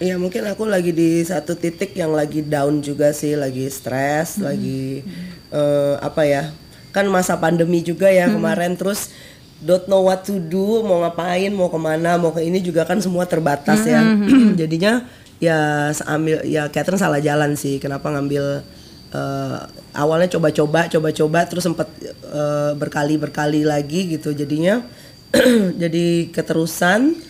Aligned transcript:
Iya 0.00 0.16
mungkin 0.16 0.48
aku 0.48 0.64
lagi 0.64 0.96
di 0.96 1.20
satu 1.20 1.52
titik 1.52 1.92
yang 1.92 2.16
lagi 2.16 2.40
down 2.40 2.80
juga 2.80 3.12
sih, 3.12 3.36
lagi 3.36 3.68
stres, 3.68 4.40
lagi 4.40 5.04
eh, 5.52 5.94
apa 6.00 6.24
ya? 6.24 6.56
Kan 6.88 7.04
masa 7.12 7.36
pandemi 7.36 7.84
juga 7.84 8.08
ya 8.08 8.32
kemarin 8.32 8.80
terus 8.80 9.12
don't 9.60 9.84
know 9.92 10.00
what 10.00 10.24
to 10.24 10.40
do, 10.40 10.80
mau 10.80 11.04
ngapain, 11.04 11.52
mau 11.52 11.68
ke 11.68 11.76
mana, 11.76 12.16
mau 12.16 12.32
ke 12.32 12.40
ini 12.40 12.64
juga 12.64 12.88
kan 12.88 12.96
semua 13.04 13.28
terbatas 13.28 13.84
ya. 13.84 14.00
Jadinya 14.60 15.04
ya 15.36 15.92
ambil 16.08 16.48
ya 16.48 16.72
Catherine 16.72 16.96
salah 16.96 17.20
jalan 17.20 17.52
sih. 17.60 17.76
Kenapa 17.76 18.08
ngambil 18.08 18.64
eh, 19.12 19.58
awalnya 19.92 20.32
coba-coba, 20.32 20.88
coba-coba 20.88 21.44
terus 21.44 21.68
sempat 21.68 21.92
eh, 22.24 22.72
berkali-berkali 22.72 23.68
lagi 23.68 24.16
gitu. 24.16 24.32
Jadinya 24.32 24.80
jadi 25.84 26.32
keterusan 26.32 27.28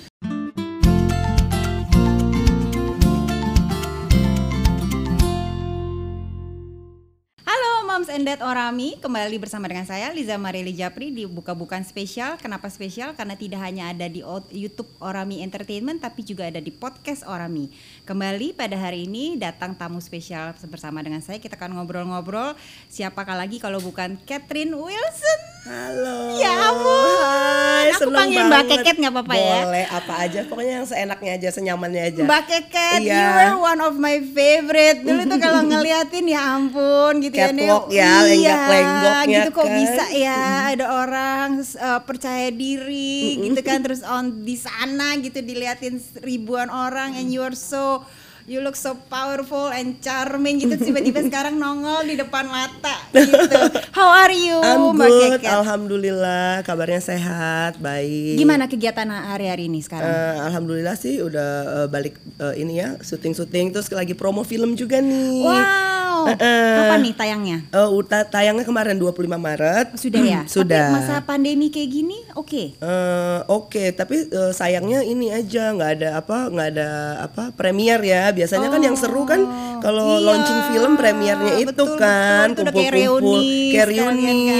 Dad 8.40 8.56
Orami, 8.56 8.96
kembali 8.96 9.36
bersama 9.36 9.68
dengan 9.68 9.84
saya 9.84 10.08
Liza 10.16 10.40
Marili 10.40 10.72
Japri 10.72 11.12
di 11.12 11.28
Buka-Bukan 11.28 11.84
Spesial. 11.84 12.40
Kenapa 12.40 12.72
spesial? 12.72 13.12
Karena 13.12 13.36
tidak 13.36 13.60
hanya 13.60 13.92
ada 13.92 14.08
di 14.08 14.24
YouTube 14.56 14.88
Orami 14.96 15.44
Entertainment 15.44 16.00
tapi 16.00 16.24
juga 16.24 16.48
ada 16.48 16.56
di 16.56 16.72
podcast 16.72 17.28
Orami. 17.28 17.68
Kembali 18.08 18.56
pada 18.56 18.80
hari 18.80 19.04
ini 19.04 19.36
datang 19.36 19.76
tamu 19.76 20.00
spesial 20.00 20.56
bersama 20.72 21.04
dengan 21.04 21.20
saya. 21.20 21.36
Kita 21.36 21.60
akan 21.60 21.84
ngobrol-ngobrol. 21.84 22.56
Siapakah 22.88 23.36
lagi 23.36 23.60
kalau 23.60 23.76
bukan 23.76 24.16
Catherine 24.24 24.72
Wilson? 24.72 25.40
Halo. 25.60 26.40
Ya 26.40 26.72
ampun. 26.72 27.20
Hai, 27.20 27.92
Aku 27.92 28.08
panggil 28.08 28.40
Mbak 28.40 28.64
banget. 28.64 28.80
Keket 28.80 28.96
nggak 28.96 29.12
apa-apa 29.12 29.34
ya? 29.36 29.60
Boleh, 29.68 29.86
apa 29.92 30.12
aja. 30.24 30.40
Pokoknya 30.48 30.72
yang 30.80 30.88
seenaknya 30.88 31.30
aja, 31.36 31.48
senyamannya 31.52 32.02
aja. 32.08 32.22
Mbak 32.24 32.42
Keket, 32.48 33.00
Iya. 33.04 33.12
you 33.12 33.28
were 33.36 33.56
one 33.60 33.80
of 33.84 33.94
my 34.00 34.24
favorite. 34.32 35.04
Dulu 35.04 35.20
tuh 35.28 35.36
kalau 35.36 35.60
ngeliatin 35.68 36.24
ya 36.32 36.56
ampun 36.56 37.20
gitu 37.20 37.36
ya. 37.36 37.52
Catwalk 37.52 37.84
ya, 37.92 38.12
iya, 38.32 38.54
lenggak-lenggoknya 38.54 39.38
gitu 39.44 39.50
kok 39.52 39.66
kan. 39.66 39.78
bisa 39.78 40.04
ya 40.14 40.40
ada 40.72 40.86
orang 40.90 41.48
uh, 41.60 42.00
percaya 42.02 42.48
diri 42.54 43.40
gitu 43.42 43.60
kan 43.60 43.82
terus 43.82 44.00
on 44.06 44.46
di 44.46 44.56
sana 44.56 45.18
gitu 45.18 45.42
diliatin 45.42 46.00
ribuan 46.22 46.70
orang 46.70 47.18
and 47.18 47.28
you 47.28 47.42
are 47.42 47.56
so 47.56 48.02
you 48.50 48.58
look 48.58 48.74
so 48.74 48.98
powerful 49.06 49.70
and 49.70 50.02
charming 50.02 50.58
gitu 50.58 50.74
tiba-tiba 50.90 51.22
sekarang 51.22 51.54
nongol 51.54 52.02
di 52.02 52.18
depan 52.18 52.50
mata 52.50 52.98
gitu. 53.14 53.58
How 53.94 54.26
are 54.26 54.34
you 54.34 54.58
I'm 54.58 54.98
good, 54.98 55.46
alhamdulillah. 55.46 56.66
Kabarnya 56.66 56.98
sehat, 56.98 57.78
baik. 57.78 58.34
Gimana 58.34 58.66
kegiatan 58.66 59.06
hari-hari 59.06 59.70
ini 59.70 59.78
sekarang? 59.86 60.10
Eh, 60.10 60.36
alhamdulillah 60.50 60.98
sih 60.98 61.22
udah 61.22 61.50
eh, 61.84 61.88
balik 61.88 62.18
eh, 62.42 62.54
ini 62.58 62.82
ya, 62.82 62.98
syuting-syuting 62.98 63.70
terus 63.70 63.86
lagi 63.94 64.18
promo 64.18 64.42
film 64.42 64.74
juga 64.74 64.98
nih. 64.98 65.46
wow, 65.46 65.99
Eh-eh. 66.26 66.76
kapan 66.76 66.98
nih 67.00 67.14
tayangnya? 67.14 67.58
Eh, 67.70 67.88
uta- 67.90 68.26
tayangnya 68.26 68.64
kemarin 68.64 68.96
25 68.96 69.12
Maret. 69.36 69.86
Sudah 69.94 70.20
ya? 70.20 70.40
Sudah. 70.56 70.86
Tapi 70.86 70.96
masa 70.96 71.14
pandemi 71.22 71.68
kayak 71.68 71.90
gini, 71.90 72.18
oke. 72.34 72.76
Eh, 72.76 73.38
Oke, 73.50 73.90
tapi 73.90 74.26
eh, 74.26 74.52
sayangnya 74.52 75.00
ini 75.02 75.30
aja 75.30 75.70
nggak 75.70 75.90
ada 75.96 76.08
apa 76.16 76.36
nggak 76.48 76.68
ada 76.70 76.88
apa 77.22 77.42
premier 77.50 77.98
ya. 78.00 78.30
Biasanya 78.30 78.68
kan 78.68 78.80
yang 78.80 78.94
seru 78.94 79.22
kan 79.22 79.40
kalau 79.80 80.06
Iya, 80.12 80.22
launching 80.22 80.60
film 80.68 80.92
premiernya 80.94 81.52
itu 81.58 81.70
betul, 81.70 81.96
kan 81.96 82.46
udah 82.52 82.70
kayak 82.70 82.92
reuni 82.92 83.72
kan. 83.72 83.88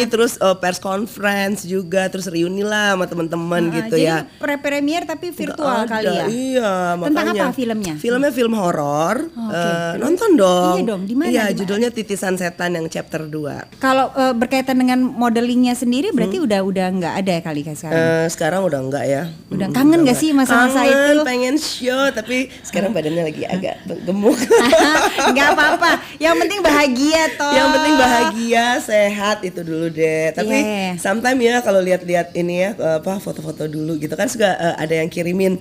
terus 0.06 0.32
eh, 0.36 0.56
pers 0.56 0.78
conference 0.78 1.64
juga, 1.64 2.06
terus 2.06 2.26
reuni 2.26 2.60
lah 2.60 2.92
sama 2.92 3.04
teman-teman 3.04 3.62
Nah, 3.62 3.74
gitu 3.76 3.94
jadi 3.94 4.06
ya. 4.06 4.18
pre 4.36 4.56
premier 4.56 5.04
tapi 5.04 5.30
virtual 5.30 5.68
Nggak 5.80 5.88
kali 5.88 6.06
ada, 6.06 6.12
ya. 6.12 6.24
Iya, 6.26 6.72
Tentang 6.98 7.12
makanya. 7.26 7.42
apa 7.42 7.52
filmnya? 7.52 7.94
Filmnya 7.96 8.30
film 8.30 8.52
horor. 8.54 9.16
Oke. 9.26 9.54
Eh, 9.54 9.92
nonton 9.98 10.30
dong. 10.34 10.76
Iya 10.76 10.82
dong, 10.86 11.02
di 11.04 11.14
mana, 11.14 11.28
Iya, 11.28 11.44
judulnya 11.52 11.90
Titisan 11.90 12.34
Setan 12.34 12.72
yang 12.72 12.86
chapter 12.86 13.22
2. 13.22 13.78
Kalau 13.78 14.10
eh, 14.12 14.32
berkaitan 14.32 14.76
dengan 14.76 15.02
modelingnya 15.02 15.72
sendiri 15.72 16.10
berarti 16.10 16.38
udah 16.38 16.60
udah 16.60 16.86
nggak 16.90 17.14
ada 17.16 17.30
ya 17.32 17.42
kali 17.42 17.60
sekarang. 17.62 17.94
Eh, 17.94 18.26
sekarang 18.28 18.60
udah 18.62 18.80
enggak 18.80 19.04
ya. 19.04 19.22
Udah 19.48 19.66
Mm, 19.66 19.74
kangen 19.74 20.00
nggak 20.00 20.14
enggak. 20.14 20.18
sih 20.18 20.30
masa-masa 20.32 20.80
Kangen, 20.80 20.94
itu? 21.12 21.20
pengen 21.22 21.54
show 21.56 22.02
tapi 22.10 22.36
sekarang 22.62 22.90
badannya 22.90 23.24
lagi 23.24 23.42
agak 23.44 23.74
gemuk. 24.00 24.34
Nggak 25.30 25.48
apa-apa. 25.54 25.90
Yang 26.16 26.34
penting 26.46 26.60
bahagia 26.60 27.22
toh. 27.34 27.52
Yang 27.52 27.68
penting 27.76 27.94
bahagia, 27.96 28.66
sehat 28.80 29.38
itu 29.42 29.60
dulu 29.60 29.86
deh. 29.90 30.32
Tapi 30.32 30.56
Iya. 30.56 30.98
sometimes 30.98 31.40
ya 31.40 31.56
kalau 31.60 31.80
lihat-lihat 31.80 32.32
ini 32.34 32.66
ya 32.66 32.70
apa 33.00 33.18
foto-foto 33.18 33.66
dulu 33.66 33.96
gitu 33.96 34.12
kan 34.14 34.28
suka 34.28 34.48
eh, 34.52 34.74
ada 34.76 34.94
yang 35.00 35.08
kirimin. 35.08 35.58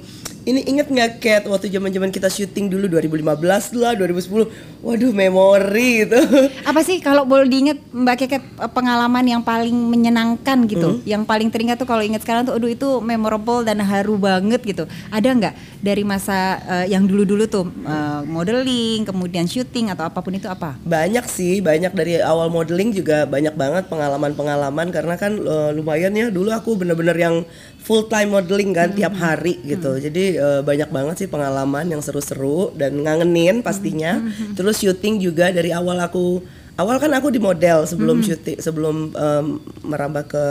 Ini 0.49 0.65
inget 0.65 0.89
nggak 0.89 1.11
Kat 1.21 1.43
waktu 1.45 1.69
zaman-zaman 1.69 2.09
kita 2.09 2.25
syuting 2.25 2.73
dulu 2.73 2.89
2015 2.89 3.77
lah, 3.77 3.93
2010. 3.93 4.49
Waduh, 4.81 5.13
memori 5.13 6.07
gitu. 6.07 6.17
Apa 6.69 6.81
sih 6.81 6.97
kalau 7.03 7.21
boleh 7.21 7.45
diingat 7.45 7.77
Mbak 7.93 8.15
Keket 8.25 8.43
pengalaman 8.73 9.21
yang 9.29 9.45
paling 9.45 9.75
menyenangkan 9.75 10.65
gitu, 10.65 11.05
yang 11.05 11.21
paling 11.21 11.53
teringat 11.53 11.77
tuh 11.77 11.85
kalau 11.85 12.01
ingat 12.01 12.25
sekarang 12.25 12.49
tuh, 12.49 12.57
aduh 12.57 12.71
itu 12.71 12.97
memorable 12.97 13.61
dan 13.61 13.77
haru 13.83 14.17
banget 14.17 14.63
gitu. 14.65 14.89
Ada 15.13 15.29
nggak 15.38 15.53
dari 15.85 16.01
masa 16.01 16.57
eh, 16.65 16.85
yang 16.97 17.05
dulu-dulu 17.05 17.45
tuh 17.45 17.69
eh, 17.85 18.21
modeling, 18.25 19.05
kemudian 19.05 19.45
syuting 19.45 19.93
atau 19.93 20.09
apa 20.09 20.17
pun 20.23 20.33
itu 20.33 20.49
apa? 20.49 20.79
Banyak 20.81 21.29
sih, 21.29 21.61
banyak 21.61 21.93
dari 21.93 22.23
awal 22.25 22.49
modeling 22.49 22.89
juga 22.89 23.29
banyak 23.29 23.53
banget 23.53 23.85
pengalaman-pengalaman 23.91 24.89
karena 24.89 25.13
kan 25.19 25.38
eh, 25.38 25.69
lumayan 25.77 26.15
ya 26.17 26.33
dulu 26.33 26.49
aku 26.49 26.73
bener-bener 26.79 27.19
yang 27.19 27.35
full 27.83 28.07
time 28.07 28.31
modeling 28.31 28.71
kan 28.71 28.95
tiap 28.95 29.11
hari 29.19 29.59
gitu. 29.67 29.99
Jadi 29.99 30.38
eh, 30.39 30.61
banyak 30.63 30.89
banget 30.89 31.16
sih 31.25 31.29
pengalaman 31.29 31.85
yang 31.91 32.00
seru-seru 32.00 32.72
dan 32.79 33.03
ngangenin 33.03 33.59
pastinya. 33.59 34.23
Terus 34.55 34.79
syuting 34.79 35.19
juga 35.19 35.51
dari 35.51 35.75
awal 35.75 36.00
aku 36.00 36.39
awal 36.79 36.95
kan 36.97 37.11
aku 37.11 37.27
di 37.27 37.44
model 37.44 37.83
sebelum 37.83 38.23
syuting 38.23 38.57
sebelum 38.63 39.11
em, 39.11 39.45
merambah 39.83 40.23
ke 40.31 40.44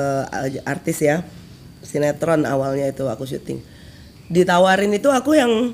artis 0.68 1.00
ya. 1.00 1.24
Sinetron 1.80 2.44
awalnya 2.44 2.92
itu 2.92 3.08
aku 3.08 3.24
syuting. 3.24 3.64
Ditawarin 4.28 4.92
itu 4.92 5.08
aku 5.08 5.34
yang 5.34 5.72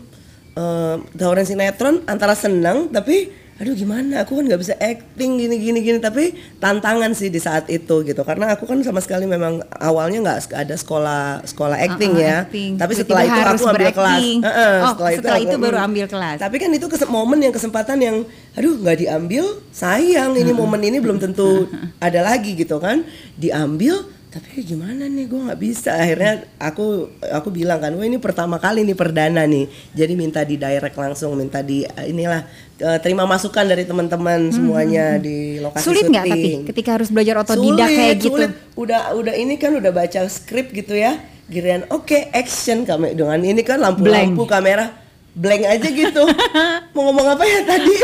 eh, 0.54 0.96
tawarin 1.18 1.44
sinetron 1.44 2.06
antara 2.06 2.38
senang 2.38 2.88
tapi 2.94 3.43
aduh 3.54 3.70
gimana? 3.72 4.20
Aku 4.20 4.34
kan 4.34 4.44
nggak 4.44 4.58
bisa 4.58 4.74
acting 4.74 5.38
gini 5.38 5.56
gini 5.56 5.78
gini. 5.78 5.98
Tapi 5.98 6.30
tantangan 6.58 7.12
sih 7.12 7.28
di 7.28 7.38
saat 7.38 7.66
itu 7.68 8.02
gitu. 8.02 8.20
Karena 8.20 8.50
aku 8.50 8.64
kan 8.64 8.82
sama 8.82 8.98
sekali 8.98 9.24
memang 9.24 9.62
awalnya 9.70 10.18
nggak 10.20 10.38
ada 10.50 10.74
sekolah 10.74 11.44
sekolah 11.44 11.78
acting 11.78 12.12
Ah, 12.14 12.20
ya. 12.20 12.36
acting. 12.42 12.70
tapi 12.74 12.92
setelah 12.92 13.22
itu 13.22 13.38
harus 13.38 13.60
aku 13.60 13.70
ambil 13.70 13.88
kelas. 13.88 13.94
Berakting. 13.94 14.38
Heeh, 14.42 14.76
Oh, 14.76 14.90
setelah 14.90 15.38
itu 15.38 15.54
aku- 15.54 15.62
baru 15.62 15.78
ambil. 15.80 16.06
kelas. 16.06 16.36
tapi 16.36 16.56
kan 16.58 16.70
itu 16.70 16.86
momen 17.06 17.38
yang 17.38 17.52
kesempatan 17.52 17.98
yang 17.98 18.16
aduh 18.54 18.74
nggak 18.76 18.98
diambil 18.98 19.44
sayang 19.70 20.34
ini 20.34 20.50
momen 20.50 20.82
ini 20.82 20.98
belum 20.98 21.18
tentu 21.18 21.70
ada 22.02 22.20
lagi 22.20 22.54
gitu 22.54 22.78
kan. 22.78 23.06
Diambil 23.34 24.13
tapi 24.34 24.66
gimana 24.66 25.06
nih 25.06 25.30
gue 25.30 25.40
nggak 25.46 25.60
bisa. 25.62 25.94
Akhirnya 25.94 26.42
aku 26.58 27.06
aku 27.22 27.54
bilang 27.54 27.78
kan 27.78 27.94
wah 27.94 28.02
ini 28.02 28.18
pertama 28.18 28.58
kali 28.58 28.82
nih 28.82 28.98
perdana 28.98 29.46
nih. 29.46 29.70
Jadi 29.94 30.12
minta 30.18 30.42
di 30.42 30.58
direct 30.58 30.98
langsung 30.98 31.38
minta 31.38 31.62
di 31.62 31.86
inilah 31.86 32.42
eh, 32.82 32.98
terima 32.98 33.30
masukan 33.30 33.62
dari 33.62 33.86
teman-teman 33.86 34.50
semuanya 34.50 35.22
di 35.22 35.62
lokasi 35.62 35.86
Sulit 35.86 36.10
nggak 36.10 36.26
tapi 36.26 36.50
ketika 36.66 36.98
harus 36.98 37.14
belajar 37.14 37.46
otodidak 37.46 37.86
Sulit, 37.86 37.94
kayak 38.02 38.14
gitu? 38.18 38.28
sulit. 38.34 38.50
Udah 38.74 39.14
udah 39.14 39.34
ini 39.38 39.54
kan 39.54 39.70
udah 39.78 39.94
baca 39.94 40.26
skrip 40.26 40.74
gitu 40.74 40.98
ya. 40.98 41.14
Giliran 41.46 41.86
oke 41.94 42.34
action. 42.34 42.82
Kami 42.82 43.14
dengan 43.14 43.38
ini 43.38 43.62
kan 43.62 43.78
lampu-lampu 43.78 44.50
kamera 44.50 45.03
blank 45.34 45.62
aja 45.62 45.86
gitu. 45.86 46.22
Mau 46.94 47.02
ngomong 47.04 47.26
apa 47.28 47.42
ya 47.42 47.60
tadi? 47.62 47.90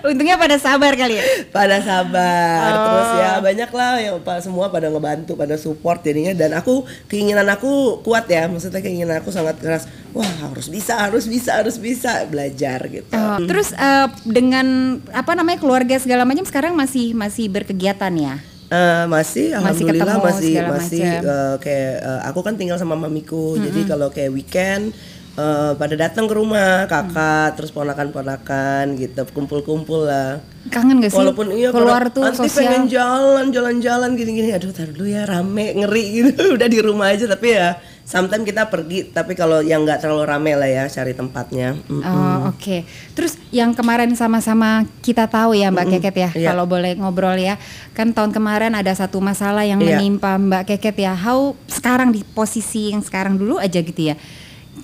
Untungnya 0.00 0.36
pada 0.36 0.56
sabar 0.56 0.92
kali 0.94 1.18
ya. 1.18 1.24
pada 1.50 1.78
sabar 1.80 2.70
Oh. 2.70 2.84
terus 2.86 3.08
ya 3.16 3.30
banyak 3.40 3.70
lah 3.70 3.92
yang 3.98 4.14
semua 4.40 4.68
pada 4.68 4.86
ngebantu 4.86 5.34
pada 5.34 5.54
support 5.56 6.00
jadinya 6.00 6.32
dan 6.32 6.54
aku 6.54 6.82
keinginan 7.06 7.44
aku 7.48 7.98
kuat 8.00 8.24
ya 8.26 8.46
maksudnya 8.46 8.78
keinginan 8.78 9.18
aku 9.18 9.28
sangat 9.28 9.58
keras 9.58 9.84
wah 10.12 10.26
harus 10.46 10.66
bisa 10.66 10.96
harus 10.96 11.24
bisa 11.26 11.58
harus 11.58 11.76
bisa 11.76 12.24
belajar 12.26 12.78
gitu 12.86 13.08
Oh, 13.10 13.36
terus 13.42 13.72
eh, 13.72 14.06
dengan 14.22 14.98
apa 15.10 15.34
namanya 15.34 15.58
keluarga 15.58 15.96
segala 15.98 16.22
macam 16.22 16.44
sekarang 16.44 16.72
masih 16.72 17.12
masih 17.12 17.50
berkegiatan 17.50 18.12
ya? 18.14 18.34
Eh, 18.70 19.04
masih 19.04 19.50
Masih 19.50 19.50
alhamdulillah 19.52 19.98
ketemu 20.06 20.22
masih 20.22 20.52
segala 20.54 20.70
masih 20.72 21.02
macam. 21.02 21.26
eh, 21.26 21.54
kayak 21.58 21.94
eh, 22.00 22.20
aku 22.24 22.40
kan 22.40 22.54
tinggal 22.54 22.76
sama 22.76 22.94
mamiku 22.94 23.44
jadi 23.56 23.80
kalau 23.84 24.08
kayak 24.08 24.30
weekend 24.30 24.94
eh, 25.34 25.72
pada 25.74 25.94
datang 25.96 26.24
ke 26.24 26.34
rumah 26.34 26.86
kakak 26.86 27.56
terus 27.56 27.70
ponakan-ponakan 27.70 28.94
gitu 28.94 29.26
kumpul-kumpul 29.28 30.06
lah 30.06 30.38
Kangen 30.66 31.00
gak 31.00 31.10
sih? 31.10 31.18
walaupun 31.18 31.50
iya 31.50 31.68
keluar 31.70 32.08
tuh 32.08 32.22
nanti 32.22 32.46
sosial. 32.46 32.54
pengen 32.62 32.82
jalan 32.86 33.50
jalan-jalan 33.50 34.10
gini-gini 34.14 34.52
aduh 34.52 34.70
tar 34.70 34.86
dulu 34.86 35.08
ya 35.08 35.24
rame 35.24 35.74
ngeri 35.74 36.04
gitu 36.22 36.54
udah 36.54 36.68
di 36.68 36.78
rumah 36.78 37.10
aja 37.10 37.26
tapi 37.26 37.50
ya 37.50 37.74
sometimes 38.02 38.42
kita 38.42 38.66
pergi 38.66 39.06
tapi 39.08 39.32
kalau 39.34 39.62
yang 39.62 39.86
nggak 39.86 40.02
terlalu 40.02 40.24
rame 40.26 40.52
lah 40.58 40.66
ya 40.66 40.84
cari 40.86 41.14
tempatnya 41.14 41.78
Mm. 41.86 42.02
Oh 42.02 42.38
oke. 42.50 42.82
Terus 43.14 43.38
yang 43.50 43.70
kemarin 43.72 44.10
sama-sama 44.14 44.82
kita 45.00 45.26
tahu 45.26 45.54
ya 45.54 45.70
Mbak 45.70 45.86
Keket 45.98 46.14
ya, 46.16 46.30
Iya. 46.34 46.48
kalau 46.50 46.64
boleh 46.66 46.94
ngobrol 46.98 47.34
ya, 47.34 47.58
kan 47.92 48.10
tahun 48.10 48.30
kemarin 48.30 48.74
ada 48.74 48.90
satu 48.90 49.18
masalah 49.18 49.62
yang 49.66 49.78
Iya. 49.78 49.98
menimpa 49.98 50.34
Mbak 50.38 50.62
Keket 50.74 50.96
ya. 50.98 51.12
How 51.14 51.54
sekarang 51.66 52.10
di 52.10 52.22
posisi 52.22 52.90
yang 52.90 53.02
sekarang 53.02 53.38
dulu 53.38 53.58
aja 53.58 53.78
gitu 53.78 54.12
ya. 54.12 54.14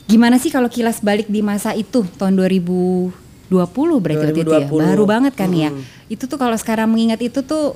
Gimana 0.07 0.39
sih 0.39 0.51
kalau 0.55 0.71
kilas 0.71 1.03
balik 1.03 1.27
di 1.27 1.43
masa 1.43 1.75
itu 1.75 2.07
tahun 2.19 2.39
2020 2.39 3.11
berarti 3.99 4.23
waktu 4.31 4.43
itu 4.43 4.53
ya. 4.55 4.67
2020. 4.67 4.87
Baru 4.87 5.05
banget 5.07 5.35
kan 5.35 5.51
ya. 5.51 5.71
Hmm. 5.75 5.83
Itu 6.07 6.31
tuh 6.31 6.39
kalau 6.39 6.55
sekarang 6.55 6.91
mengingat 6.91 7.19
itu 7.23 7.43
tuh 7.43 7.75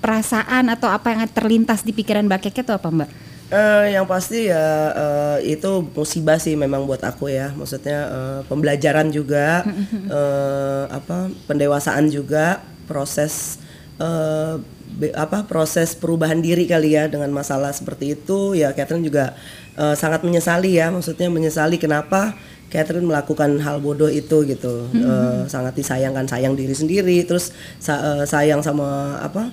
perasaan 0.00 0.68
atau 0.68 0.92
apa 0.92 1.16
yang 1.16 1.24
terlintas 1.32 1.80
di 1.80 1.96
pikiran 1.96 2.28
Mbak 2.28 2.52
Keke 2.52 2.60
tuh 2.60 2.76
apa 2.76 2.88
Mbak? 2.92 3.10
Eh, 3.52 3.92
yang 3.92 4.08
pasti 4.08 4.48
ya 4.48 4.90
eh, 4.96 5.54
itu 5.54 5.84
musibah 5.92 6.40
sih 6.40 6.56
memang 6.56 6.88
buat 6.88 7.04
aku 7.04 7.28
ya. 7.28 7.52
Maksudnya 7.54 7.98
eh, 8.08 8.40
pembelajaran 8.48 9.12
juga, 9.12 9.62
eh, 10.18 10.84
apa 10.88 11.28
pendewasaan 11.46 12.08
juga, 12.08 12.64
proses 12.88 13.60
eh, 14.00 14.56
be- 14.96 15.12
apa 15.14 15.44
proses 15.44 15.92
perubahan 15.92 16.40
diri 16.40 16.64
kali 16.64 16.96
ya 16.96 17.06
dengan 17.06 17.30
masalah 17.30 17.70
seperti 17.70 18.16
itu. 18.16 18.56
Ya 18.56 18.72
Catherine 18.72 19.04
juga 19.04 19.36
eh, 19.76 19.94
sangat 19.94 20.24
menyesali 20.24 20.80
ya. 20.80 20.88
Maksudnya 20.90 21.28
menyesali 21.28 21.76
kenapa 21.76 22.34
Catherine 22.72 23.06
melakukan 23.06 23.60
hal 23.60 23.78
bodoh 23.78 24.08
itu 24.10 24.40
gitu. 24.48 24.88
Eh, 25.04 25.42
sangat 25.52 25.76
disayangkan, 25.76 26.24
sayang 26.26 26.56
diri 26.56 26.72
sendiri, 26.72 27.22
terus 27.28 27.52
sa- 27.78 28.00
eh, 28.18 28.24
sayang 28.24 28.64
sama 28.64 29.20
apa? 29.20 29.52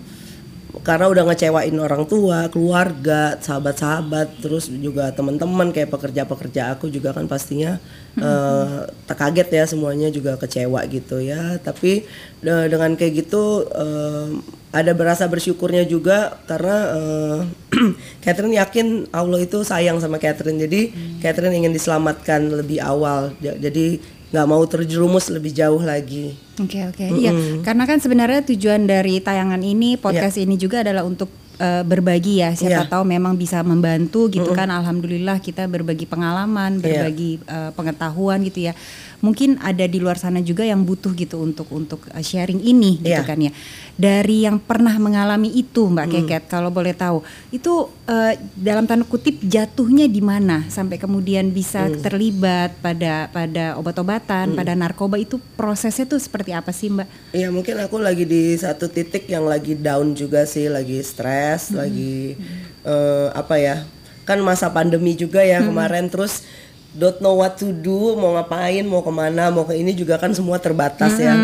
Karena 0.79 1.05
udah 1.05 1.27
ngecewain 1.27 1.75
orang 1.75 2.07
tua, 2.07 2.47
keluarga, 2.47 3.35
sahabat-sahabat, 3.37 4.39
terus 4.39 4.71
juga 4.71 5.11
teman-teman 5.11 5.69
kayak 5.69 5.91
pekerja-pekerja 5.91 6.71
aku 6.71 6.87
juga 6.87 7.11
kan 7.11 7.27
pastinya 7.27 7.75
eh, 8.15 8.79
tak 9.03 9.19
kaget 9.19 9.49
ya 9.51 9.63
semuanya 9.67 10.07
juga 10.07 10.39
kecewa 10.39 10.79
gitu 10.87 11.19
ya. 11.19 11.59
Tapi 11.59 12.07
eh, 12.41 12.65
dengan 12.71 12.95
kayak 12.95 13.13
gitu 13.19 13.67
eh, 13.67 14.27
ada 14.71 14.95
berasa 14.95 15.27
bersyukurnya 15.27 15.83
juga 15.83 16.39
karena 16.47 16.77
eh, 16.95 17.39
Catherine 18.23 18.55
yakin 18.55 19.11
Allah 19.11 19.43
itu 19.43 19.61
sayang 19.61 19.99
sama 19.99 20.17
Catherine. 20.17 20.55
Jadi 20.55 20.91
Catherine 21.19 21.51
ingin 21.51 21.75
diselamatkan 21.75 22.47
lebih 22.47 22.79
awal. 22.79 23.35
Ja- 23.43 23.59
Jadi 23.59 23.99
nggak 24.31 24.47
mau 24.47 24.63
terjerumus 24.63 25.27
lebih 25.27 25.51
jauh 25.51 25.83
lagi. 25.83 26.39
Oke 26.57 26.87
oke. 26.87 27.05
Iya 27.11 27.61
karena 27.61 27.83
kan 27.83 27.99
sebenarnya 27.99 28.41
tujuan 28.47 28.87
dari 28.87 29.19
tayangan 29.19 29.59
ini 29.59 29.99
podcast 29.99 30.39
ini 30.39 30.55
juga 30.55 30.81
adalah 30.87 31.03
untuk 31.03 31.27
eh, 31.61 31.83
berbagi 31.83 32.41
ya 32.41 32.49
siapa 32.51 32.81
Iya. 32.81 32.89
tahu 32.89 33.03
memang 33.05 33.37
bisa 33.37 33.61
membantu 33.61 34.25
gitu 34.27 34.49
kan 34.51 34.67
alhamdulillah 34.67 35.37
kita 35.37 35.63
berbagi 35.65 36.03
pengalaman 36.03 36.75
Iya. 36.75 36.83
berbagi 37.05 37.37
eh, 37.39 37.69
pengetahuan 37.71 38.41
gitu 38.41 38.65
ya 38.65 38.73
mungkin 39.19 39.61
ada 39.61 39.85
di 39.85 40.01
luar 40.01 40.17
sana 40.17 40.41
juga 40.41 40.65
yang 40.65 40.81
butuh 40.81 41.13
gitu 41.13 41.37
untuk 41.39 41.69
untuk 41.69 42.01
eh, 42.09 42.21
sharing 42.21 42.57
ini 42.59 42.97
gitu 42.99 43.13
Iya. 43.13 43.21
kan 43.21 43.37
ya 43.39 43.53
dari 43.95 44.41
yang 44.41 44.57
pernah 44.57 44.97
mengalami 44.97 45.53
itu 45.53 45.85
Mbak 45.85 45.99
Mm. 46.01 46.13
Keket 46.17 46.43
kalau 46.49 46.69
boleh 46.69 46.91
tahu 46.91 47.21
itu 47.49 47.73
eh, 48.05 48.33
dalam 48.57 48.83
tanda 48.83 49.05
kutip 49.05 49.37
jatuhnya 49.39 50.07
di 50.07 50.19
mana 50.19 50.65
sampai 50.67 50.97
kemudian 50.97 51.51
bisa 51.51 51.85
Mm. 51.85 52.01
terlibat 52.01 52.71
pada 52.79 53.29
pada 53.29 53.77
obat-obatan 53.77 54.53
pada 54.53 54.73
narkoba 54.73 55.15
itu 55.15 55.37
prosesnya 55.53 56.07
tuh 56.07 56.17
seperti 56.17 56.49
apa 56.49 56.71
sih 56.71 56.89
Mbak? 56.89 57.07
Iya 57.31 57.47
mungkin 57.47 57.75
aku 57.77 57.99
lagi 57.99 58.25
di 58.25 58.55
satu 58.55 58.87
titik 58.87 59.27
yang 59.27 59.43
lagi 59.43 59.75
down 59.75 60.13
juga 60.13 60.43
sih, 60.43 60.65
lagi 60.65 60.97
stres, 61.01 61.50
lagi 61.73 62.39
eh, 62.85 63.27
apa 63.33 63.55
ya? 63.57 63.75
Kan 64.23 64.39
masa 64.45 64.69
pandemi 64.69 65.17
juga 65.17 65.41
ya 65.41 65.59
kemarin 65.65 66.07
terus 66.07 66.45
don't 66.91 67.19
know 67.23 67.39
what 67.39 67.55
to 67.55 67.71
do, 67.71 68.19
mau 68.19 68.35
ngapain, 68.35 68.83
mau 68.83 68.99
ke 68.99 69.11
mana, 69.11 69.47
mau 69.47 69.63
ke 69.63 69.75
ini 69.75 69.95
juga 69.95 70.19
kan 70.19 70.31
semua 70.35 70.59
terbatas 70.59 71.15
ya. 71.19 71.35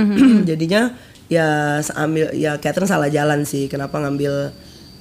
Jadinya 0.50 0.96
ya 1.28 1.80
ambil 1.96 2.32
ya 2.36 2.56
Catherine 2.60 2.88
salah 2.88 3.08
jalan 3.12 3.44
sih. 3.48 3.68
Kenapa 3.72 4.00
ngambil 4.00 4.52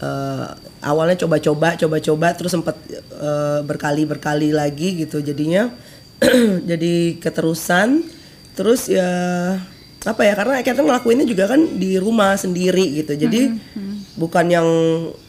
eh, 0.03 0.47
awalnya 0.82 1.17
coba-coba, 1.26 1.75
coba-coba 1.75 2.29
terus 2.35 2.55
sempat 2.55 2.79
eh, 2.94 3.61
berkali-berkali 3.67 4.55
lagi 4.55 5.06
gitu. 5.06 5.23
Jadinya 5.23 5.70
jadi 6.70 7.20
keterusan 7.20 8.06
terus 8.56 8.88
ya 8.88 9.11
apa 10.06 10.23
ya 10.23 10.32
karena 10.38 10.62
Catherine 10.62 10.88
ngelakuinnya 10.88 11.26
juga 11.29 11.44
kan 11.50 11.61
di 11.76 11.99
rumah 11.99 12.38
sendiri 12.38 13.02
gitu 13.02 13.19
jadi 13.19 13.52
bukan 14.16 14.46
yang 14.46 14.68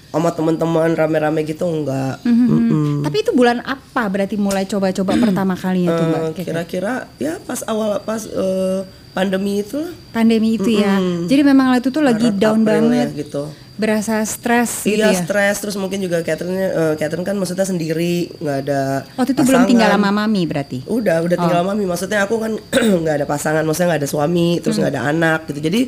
sama 0.07 0.33
teman-teman 0.33 0.91
rame-rame 0.91 1.43
gitu 1.43 1.61
enggak 1.63 2.17
Mm-mm. 2.23 3.05
Tapi 3.05 3.21
itu 3.21 3.31
bulan 3.31 3.61
apa 3.61 4.07
berarti 4.07 4.33
mulai 4.33 4.65
coba-coba 4.65 5.13
pertama 5.13 5.53
kalinya 5.53 5.93
tuh 5.93 6.05
Mbak? 6.05 6.21
Eh, 6.33 6.43
kira-kira 6.43 6.93
ya 7.17 7.37
pas 7.39 7.61
awal 7.63 8.01
pas 8.01 8.25
eh, 8.25 8.81
pandemi 9.11 9.61
itu 9.61 9.77
lah 9.77 9.93
Pandemi 10.11 10.57
itu 10.57 10.73
ya. 10.73 10.97
Jadi 11.23 11.41
memang 11.43 11.69
waktu 11.69 11.89
itu 11.89 12.01
lagi 12.01 12.27
Maret, 12.27 12.39
down 12.39 12.59
April 12.59 12.65
banget, 12.65 13.07
ya, 13.07 13.19
gitu 13.19 13.43
berasa 13.77 14.25
stres 14.25 14.81
gitu 14.81 14.97
iya 14.97 15.13
ya. 15.13 15.21
stres 15.21 15.61
terus 15.61 15.77
mungkin 15.77 16.01
juga 16.01 16.25
Catherine 16.25 16.57
eh, 16.65 16.93
Catherine 16.97 17.21
kan 17.21 17.37
maksudnya 17.37 17.61
sendiri 17.61 18.33
nggak 18.33 18.57
ada 18.65 19.05
Waktu 19.13 19.37
itu 19.37 19.43
belum 19.45 19.69
tinggal 19.69 19.93
pasangan. 19.93 20.09
sama 20.09 20.17
mami 20.17 20.41
berarti. 20.43 20.77
Udah, 20.89 21.21
udah 21.21 21.37
tinggal 21.37 21.61
Oh. 21.61 21.67
mami. 21.67 21.85
Maksudnya 21.85 22.25
aku 22.25 22.41
kan 22.41 22.57
nggak 23.05 23.15
ada 23.21 23.25
pasangan, 23.27 23.61
maksudnya 23.61 23.93
nggak 23.93 24.01
ada 24.01 24.09
suami, 24.09 24.57
terus 24.57 24.73
Hmm. 24.73 24.81
nggak 24.81 24.93
ada 24.97 25.03
anak 25.05 25.39
gitu. 25.45 25.59
Jadi 25.61 25.81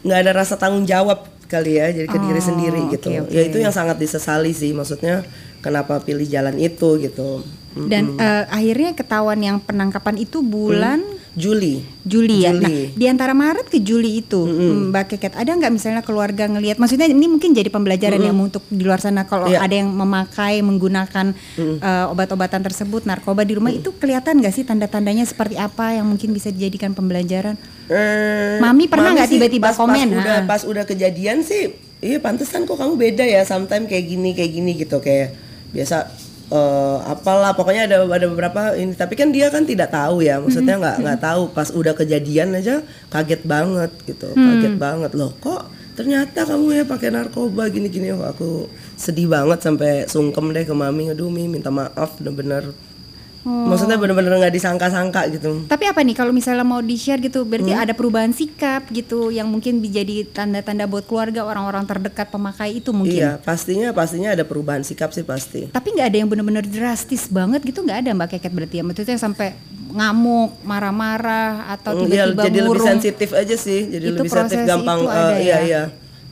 nggak 0.00 0.18
ada 0.18 0.32
rasa 0.32 0.56
tanggung 0.56 0.88
jawab 0.88 1.28
kali 1.46 1.78
ya, 1.78 1.90
jadi 1.90 2.06
ke 2.06 2.18
diri 2.18 2.40
Oh, 2.40 2.44
sendiri 2.44 2.80
gitu. 2.90 3.08
oke. 3.08 3.30
Ya 3.30 3.42
itu 3.42 3.58
yang 3.58 3.70
sangat 3.70 3.96
disesali 3.96 4.50
sih. 4.50 4.70
Maksudnya 4.70 5.22
kenapa 5.62 5.98
pilih 5.98 6.26
jalan 6.26 6.58
itu 6.58 6.98
gitu. 7.00 7.42
Mm, 7.74 7.88
Dan 7.88 8.04
eh, 8.18 8.44
akhirnya 8.48 8.92
ketahuan 8.92 9.38
yang 9.38 9.56
penangkapan 9.58 10.16
itu 10.16 10.42
bulan 10.42 11.02
Juli. 11.36 11.84
Juli 12.00 12.42
ya. 12.42 12.50
Nah, 12.50 12.64
Juli. 12.64 12.96
di 12.96 13.04
antara 13.04 13.30
Maret 13.30 13.68
ke 13.68 13.76
Juli 13.78 14.18
itu, 14.18 14.48
Mbak 14.88 15.04
Keket, 15.12 15.36
ada 15.36 15.46
nggak 15.46 15.68
misalnya 15.68 16.00
keluarga 16.00 16.48
ngelihat? 16.48 16.80
Maksudnya 16.80 17.04
ini 17.04 17.28
mungkin 17.28 17.52
jadi 17.52 17.68
pembelajaran 17.68 18.16
ya 18.18 18.32
untuk 18.32 18.64
di 18.66 18.80
luar 18.80 18.98
sana 18.98 19.22
kalau 19.22 19.44
Iya. 19.44 19.60
ada 19.60 19.74
yang 19.74 19.92
memakai 19.92 20.58
menggunakan 20.60 21.36
eh, 21.58 22.06
obat-obatan 22.08 22.64
tersebut, 22.64 23.04
narkoba 23.04 23.44
di 23.44 23.52
rumah 23.52 23.68
itu 23.68 23.92
kelihatan 23.92 24.40
nggak 24.40 24.50
sih 24.50 24.64
tanda-tandanya 24.64 25.22
seperti 25.22 25.54
apa 25.54 25.92
yang 25.92 26.08
mungkin 26.08 26.32
bisa 26.32 26.48
dijadikan 26.48 26.90
pembelajaran? 26.90 27.60
Eh, 27.86 28.56
Mami 28.58 28.88
pernah 28.88 29.12
nggak 29.12 29.28
tiba-tiba 29.28 29.70
pas- 29.70 29.76
komen, 29.76 30.08
Pas 30.08 30.18
udah, 30.18 30.34
ah. 30.34 30.42
pas 30.42 30.62
udah 30.64 30.84
kejadian 30.84 31.44
sih, 31.44 31.70
iya 32.00 32.16
pantesan 32.16 32.64
kok 32.64 32.74
kamu 32.74 32.96
beda 32.96 33.22
ya. 33.22 33.44
Sometimes 33.44 33.86
kayak 33.86 34.08
gini, 34.08 34.32
kayak 34.32 34.52
gini 34.52 34.72
gitu 34.74 34.98
kayak 34.98 35.36
biasa. 35.70 36.08
Eh 36.46 36.98
apalah 37.02 37.52
pokoknya 37.58 37.90
ada 37.90 37.96
ada 38.06 38.26
beberapa 38.30 38.78
ini. 38.78 38.94
Tapi 38.94 39.14
kan 39.18 39.34
dia 39.34 39.50
kan 39.50 39.66
tidak 39.66 39.90
tahu 39.90 40.22
ya 40.22 40.38
maksudnya 40.38 40.78
nggak 40.78 40.96
nggak 41.02 41.20
tahu. 41.20 41.42
Pas 41.50 41.68
udah 41.74 41.94
kejadian 41.94 42.54
aja 42.54 42.82
kaget 43.10 43.42
banget 43.42 43.90
gitu. 44.06 44.30
Kaget 44.32 44.74
banget. 44.78 45.10
Loh 45.18 45.34
kok 45.42 45.66
ternyata 45.96 46.44
kamu 46.44 46.66
ya 46.76 46.84
pakai 46.86 47.08
narkoba? 47.10 47.66
Gini 47.72 47.90
gini 47.90 48.14
aku 48.14 48.70
sedih 48.94 49.26
banget 49.26 49.58
sampai 49.64 50.06
sungkem 50.06 50.54
deh 50.54 50.62
ke 50.62 50.74
mami. 50.74 51.10
Aduh 51.10 51.30
mi 51.32 51.50
minta 51.50 51.74
maaf 51.74 52.18
bener-bener 52.22 52.70
maksudnya 53.46 53.94
bener-bener 53.94 54.36
nggak 54.36 54.52
disangka-sangka 54.52 55.30
gitu 55.30 55.64
Tapi 55.64 55.84
apa 55.86 56.02
nih 56.02 56.12
kalau 56.12 56.34
misalnya 56.34 56.62
mau 56.62 56.82
di 56.82 56.98
share 56.98 57.22
gitu, 57.22 57.46
berarti 57.46 57.70
Hmm. 57.70 57.82
ada 57.82 57.94
perubahan 57.94 58.30
sikap 58.30 58.90
gitu 58.90 59.30
yang 59.30 59.46
mungkin 59.46 59.78
jadi 59.80 60.26
tanda-tanda 60.26 60.84
buat 60.84 61.06
keluarga 61.06 61.46
orang-orang 61.46 61.86
terdekat 61.86 62.26
pemakai 62.28 62.78
itu 62.78 62.90
mungkin. 62.90 63.16
Iya, 63.16 63.32
pastinya 63.38 63.94
pastinya 63.94 64.34
ada 64.34 64.42
perubahan 64.42 64.82
sikap 64.82 65.14
sih 65.14 65.22
pasti. 65.22 65.70
Tapi 65.70 65.88
nggak 65.94 66.08
ada 66.10 66.16
yang 66.18 66.28
benar-benar 66.28 66.66
drastis 66.66 67.30
banget 67.30 67.62
gitu 67.62 67.80
nggak 67.80 68.02
ada 68.02 68.10
Mbak 68.12 68.28
Keket 68.34 68.52
berarti 68.52 68.74
ya 68.78 68.84
maksudnya 68.84 69.16
sampai 69.16 69.54
ngamuk, 69.86 70.50
marah-marah 70.62 71.70
atau 71.72 72.04
Iya, 72.04 72.26
tiba-tiba 72.28 72.42
jadi 72.44 72.58
lebih 72.60 72.82
sensitif 72.82 73.28
aja 73.32 73.56
sih, 73.56 73.80
jadi 73.86 74.04
Itu 74.12 74.14
lebih 74.20 74.30
sensitif 74.30 74.66
gampang 74.66 74.98
itu 75.00 75.08
ada 75.08 75.32
eh, 75.32 75.38
iya 75.40 75.56
ya? 75.56 75.58
iya. 75.62 75.82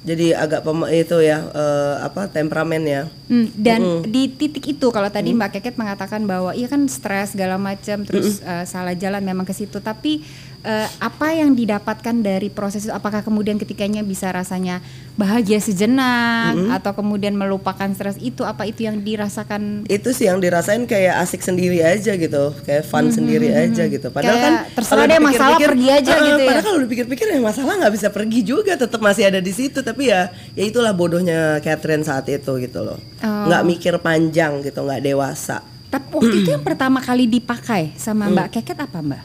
Jadi 0.05 0.37
agak 0.37 0.69
pem 0.69 0.85
itu 0.93 1.17
ya 1.25 1.41
eh, 1.49 1.95
apa 2.05 2.29
temperamen 2.29 2.85
ya. 2.85 3.03
Hmm, 3.25 3.49
dan 3.57 4.05
di 4.05 4.29
titik 4.29 4.77
itu 4.77 4.87
kalau 4.93 5.09
tadi 5.09 5.33
Mbak 5.33 5.57
Keket 5.57 5.81
mengatakan 5.81 6.29
bahwa 6.29 6.53
iya 6.53 6.69
kan 6.69 6.85
stres 6.93 7.33
segala 7.33 7.57
macam 7.57 8.05
terus 8.05 8.45
eh, 8.45 8.69
salah 8.69 8.93
jalan 8.93 9.25
memang 9.25 9.49
ke 9.49 9.57
situ. 9.57 9.81
Tapi 9.81 10.21
eh, 10.65 10.89
apa 10.99 11.29
yang 11.31 11.53
didapatkan 11.53 12.17
dari 12.19 12.49
proses 12.49 12.83
itu 12.83 12.91
apakah 12.91 13.21
kemudian 13.21 13.55
ketikanya 13.55 14.01
bisa 14.01 14.29
rasanya 14.29 14.81
bahagia 15.15 15.61
sejenak 15.61 16.57
atau 16.73 16.93
kemudian 16.93 17.33
melupakan 17.33 17.87
stres 17.89 18.17
itu 18.19 18.43
apa 18.43 18.65
itu 18.65 18.83
yang 18.83 18.99
dirasakan 18.99 19.85
Itu 19.87 20.11
sih 20.11 20.25
yang 20.25 20.41
dirasain 20.41 20.85
kayak 20.85 21.21
asik 21.21 21.41
sendiri 21.41 21.79
aja 21.81 22.17
gitu, 22.17 22.57
kayak 22.61 22.83
fun 22.83 23.09
sendiri 23.09 23.53
aja 23.53 23.87
gitu. 23.87 24.09
Padahal 24.09 24.33
Hmm, 24.35 24.41
Kayak 24.41 24.57
kan 24.65 24.75
terserah 24.75 25.05
deh, 25.05 25.21
masalah 25.21 25.31
dipikir-pikir, 25.55 25.69
pergi 25.71 25.89
aja 25.93 26.13
eh, 26.13 26.23
gitu 26.25 26.35
ya. 26.35 26.49
Padahal 26.49 26.65
kalau 26.65 26.81
dipikir-pikir 26.81 27.27
ya 27.29 27.39
masalah 27.39 27.73
nggak 27.79 27.95
bisa 27.95 28.09
pergi 28.09 28.41
juga, 28.43 28.73
tetap 28.75 28.99
masih 28.99 29.25
ada 29.25 29.39
di 29.39 29.53
situ. 29.53 29.79
Tapi 29.79 30.03
ya, 30.09 30.21
ya 30.53 30.65
itulah 30.65 30.91
bodohnya 30.91 31.61
Catherine 31.61 32.03
saat 32.03 32.25
itu 32.27 32.53
gitu 32.59 32.81
loh. 32.81 32.99
Oh. 33.21 33.47
Nggak 33.47 33.63
mikir 33.65 33.95
panjang 34.01 34.59
gitu, 34.61 34.81
nggak 34.81 35.05
dewasa. 35.05 35.61
tapi 35.87 36.11
waktu 36.11 36.43
itu 36.43 36.51
yang 36.51 36.65
pertama 36.65 36.99
kali 36.99 37.31
dipakai 37.31 37.95
sama 37.95 38.27
Hmm. 38.27 38.35
Mbak 38.35 38.49
Keket 38.51 38.79
apa 38.81 38.99
Mbak? 38.99 39.23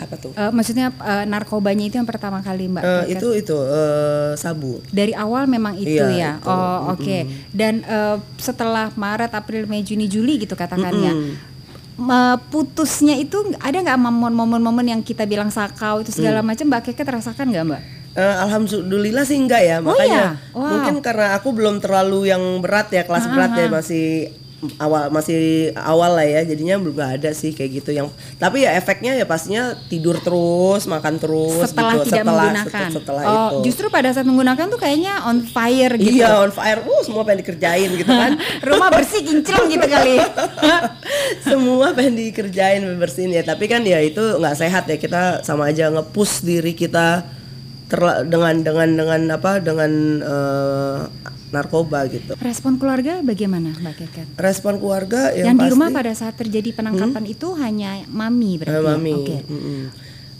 Apa 0.00 0.14
tuh? 0.16 0.32
Eh, 0.32 0.48
maksudnya 0.48 0.88
eh, 0.90 1.24
narkobanya 1.24 1.84
itu 1.84 1.94
yang 1.94 2.04
pertama 2.04 2.40
kali 2.40 2.66
Mbak 2.66 2.80
Keket? 2.80 3.12
itu 3.12 3.28
itu 3.36 3.56
eh, 3.60 4.32
sabu. 4.34 4.80
Dari 4.88 5.12
awal 5.12 5.44
memang 5.46 5.76
itu 5.76 5.92
Iya, 5.92 6.08
ya. 6.10 6.32
itu. 6.34 6.48
Oh, 6.48 6.78
oke. 6.90 7.18
Dan 7.50 7.80
eh, 7.82 8.16
setelah 8.36 8.88
Maret, 8.94 9.30
April, 9.30 9.64
Mei, 9.66 9.80
Juni, 9.80 10.06
Juli 10.06 10.38
gitu 10.38 10.54
katakan 10.54 10.94
ya. 10.96 11.12
me- 11.96 12.40
Putusnya 12.46 13.12
itu 13.14 13.36
ada 13.58 13.76
nggak 13.76 13.98
momen-momen 14.00 14.86
yang 14.88 15.00
kita 15.00 15.22
bilang 15.22 15.48
sakau 15.48 16.00
itu 16.00 16.08
Mm. 16.08 16.16
segala 16.16 16.40
macam 16.40 16.64
Mbak 16.66 16.82
Keket 16.86 17.06
rasakan 17.06 17.46
nggak 17.46 17.64
Mbak? 17.66 17.82
Eh, 18.10 18.36
Alhamdulillah 18.40 19.22
sih 19.22 19.36
enggak 19.36 19.62
ya 19.62 19.76
Oh 19.78 19.86
makanya 19.86 20.34
iya? 20.34 20.50
Wow. 20.50 20.66
mungkin 20.66 20.94
karena 20.98 21.30
aku 21.32 21.52
belum 21.52 21.78
terlalu 21.78 22.26
yang 22.26 22.42
berat 22.58 22.90
ya 22.90 23.04
kelas 23.04 23.28
berat 23.28 23.54
ya 23.54 23.70
masih 23.70 24.34
awal 24.76 25.08
masih 25.08 25.72
awal 25.72 26.12
lah 26.12 26.26
ya 26.28 26.44
jadinya 26.44 26.76
belum 26.76 26.92
nggak 26.92 27.12
ada 27.20 27.30
sih 27.32 27.56
kayak 27.56 27.80
gitu 27.80 27.96
yang 27.96 28.12
tapi 28.36 28.68
ya 28.68 28.76
efeknya 28.76 29.16
ya 29.16 29.24
pastinya 29.24 29.72
tidur 29.88 30.20
terus 30.20 30.84
makan 30.84 31.16
terus 31.16 31.64
setelah 31.64 31.96
gitu. 31.96 32.12
tidak 32.12 32.20
setelah 32.20 32.44
menggunakan. 32.44 32.68
setelah, 32.68 32.92
setelah 32.92 33.22
oh, 33.24 33.32
itu 33.32 33.56
justru 33.72 33.86
pada 33.88 34.08
saat 34.12 34.26
menggunakan 34.28 34.66
tuh 34.68 34.80
kayaknya 34.80 35.14
on 35.24 35.38
fire 35.48 35.94
gitu. 35.96 36.20
iya 36.20 36.44
on 36.44 36.52
fire 36.52 36.84
uh 36.84 37.00
semua 37.00 37.24
pengen 37.24 37.40
dikerjain 37.40 37.90
gitu 37.96 38.12
kan 38.12 38.32
Rumah 38.70 38.88
bersih 38.92 39.24
kinclong 39.24 39.66
gitu 39.72 39.86
kali. 39.88 40.20
semua 41.48 41.96
pengen 41.96 42.14
dikerjain 42.20 42.84
bersihin 43.00 43.32
ya 43.32 43.42
tapi 43.42 43.64
kan 43.64 43.80
ya 43.80 43.98
itu 44.04 44.20
nggak 44.20 44.56
sehat 44.60 44.84
ya 44.92 45.00
kita 45.00 45.40
sama 45.40 45.72
aja 45.72 45.88
ngepush 45.88 46.44
diri 46.44 46.76
kita 46.76 47.39
terla- 47.90 48.22
dengan 48.22 48.54
dengan 48.56 48.88
dengan 48.94 49.20
apa 49.30 49.58
dengan 49.58 49.90
eh, 50.20 50.98
narkoba 51.50 52.06
gitu 52.06 52.38
Respon 52.38 52.78
keluarga 52.78 53.18
bagaimana 53.20 53.74
Mbak 53.74 53.94
Keket? 53.96 54.26
respon 54.36 54.78
keluarga 54.78 55.34
yang, 55.34 55.52
Yang 55.52 55.56
di 55.56 55.60
pasti 55.60 55.72
rumah 55.74 55.88
pada 55.90 56.12
saat 56.14 56.34
terjadi 56.36 56.70
penangkapan 56.72 57.24
itu 57.26 57.48
hanya 57.56 58.06
mami 58.08 58.54
berarti. 58.56 58.72
Eh, 58.72 58.84
mami 58.84 59.12
Oke. 59.12 59.36
mm-mm. 59.44 59.80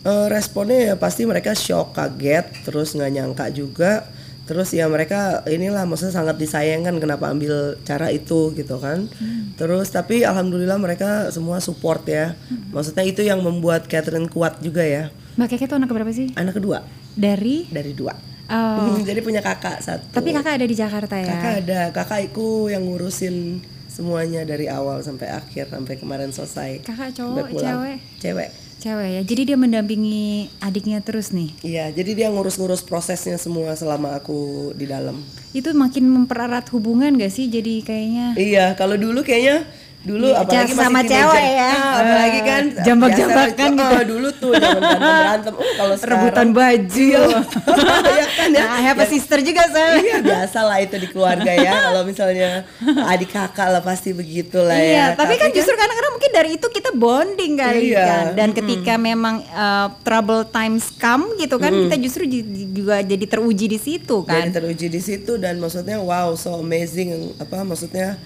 Eh, 0.01 0.27
responnya 0.29 0.79
ya 0.81 0.95
pasti 0.97 1.27
mereka 1.27 1.53
shock 1.53 1.93
kaget 1.93 2.65
terus 2.65 2.95
nggak 2.95 3.11
nyangka 3.11 3.47
juga 3.51 4.07
terus 4.43 4.71
ya 4.71 4.87
mereka 4.87 5.45
inilah 5.45 5.85
maksudnya 5.85 6.11
sangat 6.13 6.35
disayangkan 6.35 6.97
kenapa 6.97 7.29
ambil 7.29 7.79
cara 7.81 8.09
itu 8.09 8.51
gitu 8.51 8.79
kan 8.79 9.07
Hmm. 9.13 9.55
terus 9.55 9.87
tapi 9.89 10.23
alhamdulillah 10.23 10.75
mereka 10.75 11.29
semua 11.29 11.59
support 11.59 12.03
ya 12.05 12.35
Hmm. 12.49 12.73
maksudnya 12.73 13.05
itu 13.05 13.21
yang 13.21 13.39
membuat 13.41 13.87
Catherine 13.87 14.27
kuat 14.27 14.59
juga 14.59 14.81
ya 14.81 15.13
Mbak 15.37 15.47
Keket 15.49 15.67
tuh 15.69 15.77
anak 15.77 15.87
berapa 15.89 16.11
sih? 16.11 16.35
anak 16.35 16.57
kedua 16.57 16.83
Dari 17.21 17.69
dari 17.69 17.93
dua 17.93 18.17
Oh, 18.51 18.99
jadi 19.09 19.21
punya 19.23 19.39
kakak 19.39 19.79
satu 19.79 20.11
tapi 20.11 20.35
kakak 20.35 20.59
ada 20.59 20.67
di 20.67 20.75
Jakarta 20.75 21.15
ya. 21.15 21.29
kakak 21.31 21.55
ada 21.63 21.81
kakakku 21.95 22.67
yang 22.67 22.83
ngurusin 22.83 23.63
semuanya 23.87 24.43
dari 24.43 24.67
awal 24.67 25.05
sampai 25.07 25.31
akhir 25.31 25.71
sampai 25.71 25.95
kemarin 25.95 26.35
selesai 26.35 26.83
Kakak 26.83 27.15
cowok, 27.15 27.47
cewek? 27.53 27.99
cewek 28.19 28.51
Cewek 28.81 29.09
ya. 29.13 29.23
Jadi 29.29 29.53
dia 29.53 29.59
mendampingi 29.61 30.49
adiknya 30.65 31.05
terus 31.05 31.37
nih. 31.37 31.53
Iya, 31.61 31.93
jadi 31.93 32.17
dia 32.17 32.29
ngurus-ngurus 32.33 32.81
prosesnya 32.81 33.37
semua 33.37 33.77
selama 33.77 34.17
aku 34.17 34.73
di 34.73 34.89
dalam. 34.89 35.21
Itu 35.53 35.77
makin 35.77 36.09
mempererat 36.09 36.73
hubungan 36.73 37.13
gak 37.21 37.29
sih? 37.29 37.53
Jadi 37.53 37.85
kayaknya 37.85 38.33
Iya, 38.41 38.73
kalau 38.81 38.97
dulu 38.97 39.21
kayaknya 39.21 39.69
dulu 40.01 40.27
Iya, 40.27 40.41
apalagi 40.41 40.73
sama 40.73 40.91
masih 40.97 41.09
cewek 41.11 41.29
teenager. 41.37 41.61
ya. 41.61 41.71
Ah, 41.71 41.93
apalagi 41.95 42.41
kan 42.43 42.63
Eh, 42.65 42.83
jambak-jambakan 42.83 43.71
gitu. 43.71 43.85
oh, 43.85 44.03
dulu 44.07 44.29
tuh 44.33 44.51
berantem. 44.57 45.53
Oh, 45.55 45.71
kalau 45.75 45.95
sekarang 45.95 46.19
rebutan 46.19 46.49
baju. 46.51 47.21
Iya 47.21 48.27
kan 48.39 48.49
ya. 48.51 48.63
Nah, 48.63 48.79
have 48.83 48.99
a 48.99 49.07
sister 49.07 49.39
juga 49.41 49.63
saya. 49.67 49.95
Iya, 49.99 50.17
biasa 50.21 50.59
lah 50.63 50.79
itu 50.79 50.97
di 50.97 51.07
keluarga 51.07 51.53
ya. 51.53 51.73
Kalau 51.85 52.03
misalnya 52.03 52.65
adik 53.07 53.29
kakak 53.31 53.69
lah 53.69 53.81
pasti 53.81 54.11
begitulah 54.11 54.73
Iya, 54.73 55.05
ya. 55.05 55.07
tapi 55.15 55.37
kan 55.37 55.51
justru 55.51 55.75
kadang-kadang 55.75 56.13
mungkin 56.13 56.33
dari 56.33 56.51
itu 56.53 56.67
kita 56.67 56.91
bonding 56.93 57.53
kali 57.55 57.83
Iya, 57.91 58.01
kan. 58.01 58.25
Dan 58.35 58.49
ketika 58.51 58.95
memang 58.97 59.45
uh, 59.47 59.93
trouble 60.01 60.45
times 60.47 60.89
come 60.95 61.37
gitu 61.37 61.57
kan, 61.57 61.71
kita 61.71 61.97
justru 61.99 62.25
ju- 62.25 62.49
juga 62.73 63.01
jadi 63.01 63.25
teruji 63.27 63.67
di 63.67 63.77
situ 63.77 64.23
jadi 64.23 64.49
kan. 64.49 64.55
teruji 64.55 64.87
di 64.87 64.99
situ 64.99 65.37
dan 65.37 65.57
maksudnya 65.57 65.99
wow 65.99 66.33
so 66.33 66.57
amazing 66.57 67.11
apa 67.37 67.61
maksudnya 67.61 68.17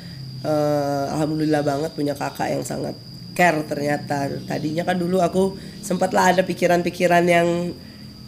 eh, 0.44 1.04
alhamdulillah 1.10 1.64
banget 1.64 1.90
punya 1.96 2.14
kakak 2.14 2.52
yang 2.54 2.62
sangat 2.62 2.94
care 3.34 3.64
ternyata. 3.66 4.30
Tadinya 4.46 4.86
kan 4.86 5.00
dulu 5.00 5.18
aku 5.24 5.58
sempatlah 5.82 6.36
ada 6.36 6.42
pikiran-pikiran 6.46 7.24
yang 7.26 7.72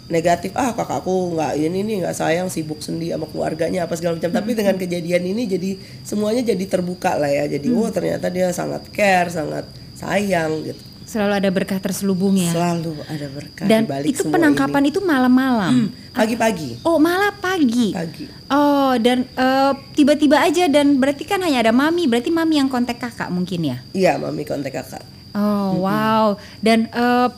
negatif 0.06 0.54
ah 0.54 0.70
kakakku 0.70 1.34
nggak 1.34 1.58
ini 1.58 1.82
nih 1.82 1.94
nggak 2.06 2.14
sayang 2.14 2.46
sibuk 2.46 2.78
sendiri 2.78 3.10
sama 3.14 3.26
keluarganya 3.28 3.86
apa 3.86 3.94
segala 3.94 4.18
macam. 4.18 4.32
Tapi 4.32 4.50
dengan 4.56 4.74
kejadian 4.80 5.22
ini 5.22 5.42
jadi 5.46 5.70
semuanya 6.02 6.42
jadi 6.42 6.64
terbuka 6.66 7.14
lah 7.20 7.30
ya. 7.30 7.46
Jadi 7.46 7.70
oh 7.70 7.90
ternyata 7.92 8.32
dia 8.32 8.50
sangat 8.50 8.88
care 8.90 9.30
sangat 9.30 9.68
sayang 9.94 10.66
gitu 10.66 10.95
Selalu 11.06 11.32
ada 11.36 11.50
berkah 11.50 11.78
terselubung 11.78 12.34
ya. 12.34 12.50
selalu 12.50 12.98
ada 13.06 13.26
berkah 13.30 13.62
Dan 13.62 13.80
di 13.80 13.88
balik 13.88 14.06
itu 14.10 14.22
penangkapan 14.26 14.82
ini. 14.82 14.90
itu 14.90 15.00
malam-malam. 15.00 15.72
pagi-pagi 16.10 16.82
Oh, 16.82 16.98
malah 16.98 17.30
pagi. 17.32 17.94
pagi 17.94 18.26
Oh, 18.46 18.98
dan 18.98 19.22
eh, 19.24 19.72
tiba-tiba 19.94 20.38
aja 20.38 20.66
dan 20.66 20.98
berarti 20.98 21.22
kan 21.22 21.38
hanya 21.40 21.62
ada 21.62 21.70
mami, 21.70 22.04
berarti 22.04 22.28
mami 22.28 22.58
yang 22.58 22.66
kontak 22.66 22.98
kakak 22.98 23.30
mungkin 23.30 23.62
ya. 23.64 23.78
iya 23.92 24.18
mami 24.18 24.42
kontak 24.42 24.74
kakak 24.74 25.02
Oh, 25.30 25.78
wow. 25.80 26.34
Dan 26.58 26.88
eh, 26.88 27.28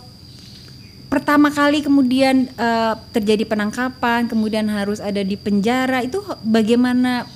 pertama 1.08 1.48
kali 1.48 1.80
kemudian 1.80 2.48
eh, 2.48 2.94
terjadi 3.10 3.44
penangkapan, 3.44 4.28
kemudian 4.28 4.64
harus 4.66 4.96
ada 4.98 5.20
di 5.20 5.34
penjara, 5.34 6.00
itu 6.00 6.18
bagaimana 6.40 7.28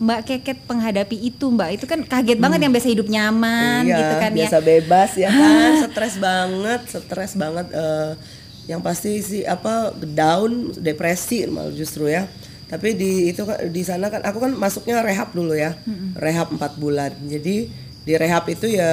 Mbak 0.00 0.20
Keket 0.24 0.58
menghadapi 0.64 1.12
itu, 1.12 1.44
Mbak? 1.46 1.70
Itu 1.76 1.84
kan 1.84 2.00
kaget 2.02 2.40
banget 2.40 2.64
yang 2.64 2.72
biasa 2.72 2.88
hidup 2.88 3.04
nyaman 3.06 3.84
iya, 3.84 3.96
gitu 4.00 4.14
kan 4.16 4.30
ya. 4.32 4.36
biasa 4.48 4.58
bebas 4.64 5.10
ya 5.14 5.28
kan. 5.28 5.70
Stres 5.86 6.14
banget 6.16 6.80
stres 6.88 7.32
banget 7.36 7.66
eh, 7.70 8.10
yang 8.64 8.80
pasti 8.80 9.20
sih 9.20 9.42
apa 9.44 9.92
down 9.92 10.72
depresi 10.72 11.44
malah 11.44 11.68
justru 11.70 12.08
ya. 12.08 12.24
Tapi 12.64 12.94
di 12.94 13.28
itu 13.28 13.44
kan- 13.44 13.60
di 13.68 13.82
sana 13.82 14.08
kan 14.08 14.24
aku 14.24 14.40
kan 14.40 14.56
masuknya 14.56 15.04
rehab 15.04 15.36
dulu 15.36 15.52
ya. 15.52 15.76
Rehab 16.16 16.48
empat 16.50 16.80
bulan. 16.80 17.12
Jadi 17.28 17.68
di 18.00 18.16
rehab 18.16 18.48
itu 18.48 18.64
ya 18.64 18.92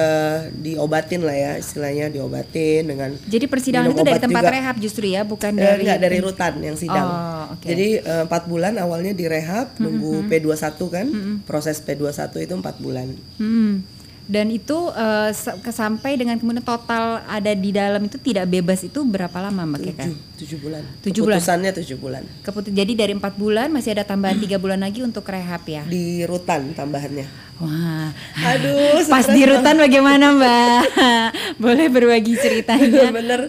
diobatin 0.52 1.24
lah 1.24 1.32
ya 1.32 1.52
istilahnya 1.56 2.12
diobatin 2.12 2.84
dengan 2.84 3.10
Jadi 3.16 3.48
persidangan 3.48 3.88
itu 3.88 4.04
dari 4.04 4.20
tempat 4.20 4.42
juga. 4.44 4.52
rehab 4.52 4.76
justru 4.78 5.04
ya, 5.08 5.24
bukan 5.24 5.56
Eh, 5.56 5.64
dari 5.64 5.80
enggak 5.80 5.98
dari 5.98 6.18
rutan 6.20 6.52
yang 6.60 6.76
sidang. 6.76 7.06
Oh, 7.08 7.56
oke. 7.56 7.64
Jadi 7.64 7.88
eh, 7.98 8.22
empat 8.28 8.44
bulan 8.44 8.76
awalnya 8.76 9.16
direhab 9.16 9.80
nunggu 9.80 10.28
P21 10.28 10.76
kan. 10.92 11.06
Proses 11.42 11.80
P21 11.80 12.36
itu 12.36 12.54
empat 12.54 12.76
bulan. 12.78 13.08
Hmm. 13.40 13.80
Dan 14.28 14.52
itu 14.52 14.92
se- 15.32 15.56
kesampai 15.58 16.14
dengan 16.14 16.36
kemudian 16.36 16.60
total 16.60 17.24
ada 17.24 17.48
di 17.50 17.72
dalam 17.72 18.04
itu 18.04 18.20
tidak 18.20 18.44
bebas 18.46 18.84
itu 18.84 19.00
berapa 19.00 19.32
lama 19.40 19.64
Mbak 19.64 19.80
Keka? 19.82 20.04
Tujuh, 20.36 20.58
bulan. 20.60 20.84
Tujuh 21.00 21.22
bulan. 21.24 21.40
Keputusannya 21.40 21.70
tujuh 21.74 21.96
bulan. 21.96 22.22
Keputus 22.44 22.70
jadi 22.70 22.92
dari 22.94 23.16
empat 23.16 23.34
bulan 23.34 23.72
masih 23.72 23.90
ada 23.90 24.04
tambahan 24.04 24.36
tiga 24.36 24.60
bulan 24.60 24.78
lagi 24.78 25.00
untuk 25.00 25.24
rehab 25.24 25.64
ya. 25.64 25.80
Di 25.82 26.22
rutan 26.22 26.76
tambahannya. 26.76 27.24
Wah. 27.58 28.12
Aduh, 28.46 29.00
Pas 29.10 29.24
di 29.26 29.42
rutan 29.42 29.74
bagaimana 29.74 30.30
Mbak? 30.30 30.80
Boleh 31.64 31.88
berbagi 31.88 32.36
ceritanya. 32.36 33.08
bener-bener 33.08 33.40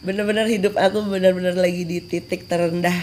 bener-bener 0.00 0.46
hidup 0.46 0.78
aku 0.78 1.02
bener-bener 1.04 1.52
lagi 1.52 1.82
di 1.82 1.98
titik 2.00 2.46
terendah 2.46 2.94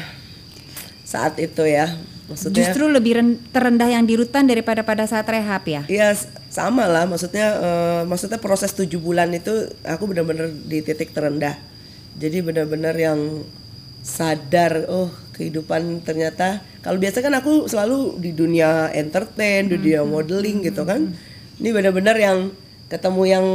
saat 1.04 1.38
itu 1.38 1.62
ya. 1.63 1.92
Maksudnya 2.25 2.58
Justru 2.58 2.89
lebih 2.89 3.12
ren- 3.13 3.39
terendah 3.51 3.86
yang 3.86 4.01
di 4.01 4.18
rutan 4.18 4.50
daripada 4.50 4.82
pada 4.82 5.06
saat 5.06 5.27
rehab 5.27 5.62
ya. 5.63 5.86
Iya 5.86 6.10
s- 6.10 6.25
sama 6.56 6.88
lah 6.88 7.04
maksudnya 7.04 7.48
eh, 7.60 8.02
maksudnya 8.08 8.40
proses 8.40 8.72
tujuh 8.72 9.04
bulan 9.04 9.28
itu 9.36 9.68
aku 9.84 10.08
benar-benar 10.08 10.48
di 10.48 10.80
titik 10.80 11.12
terendah. 11.12 11.60
Jadi 12.16 12.40
benar-benar 12.40 12.96
yang 12.96 13.44
sadar 14.00 14.88
oh 14.88 15.12
kehidupan 15.36 16.06
ternyata 16.08 16.64
kalau 16.80 16.96
biasa 16.96 17.20
kan 17.20 17.34
aku 17.36 17.68
selalu 17.68 18.22
di 18.24 18.32
dunia 18.32 18.88
entertain 18.96 19.68
di 19.68 19.76
dunia 19.76 20.08
modeling 20.08 20.64
gitu 20.64 20.88
kan. 20.88 21.12
Ini 21.60 21.76
benar-benar 21.76 22.16
yang 22.16 22.56
ketemu 22.88 23.22
yang 23.28 23.46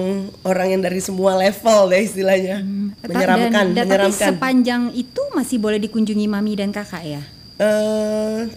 orang 0.44 0.68
yang 0.76 0.82
dari 0.84 1.00
semua 1.00 1.40
level 1.40 1.88
deh 1.88 2.04
istilahnya. 2.04 2.60
Menyeramkan 3.00 3.72
dan, 3.72 3.88
dan, 3.88 3.88
tapi 3.88 3.88
menyeramkan. 3.96 4.28
sepanjang 4.36 4.82
itu 4.92 5.22
masih 5.32 5.56
boleh 5.56 5.80
dikunjungi 5.80 6.28
mami 6.28 6.52
dan 6.60 6.68
kakak 6.68 7.04
ya. 7.06 7.22
eh 7.60 8.48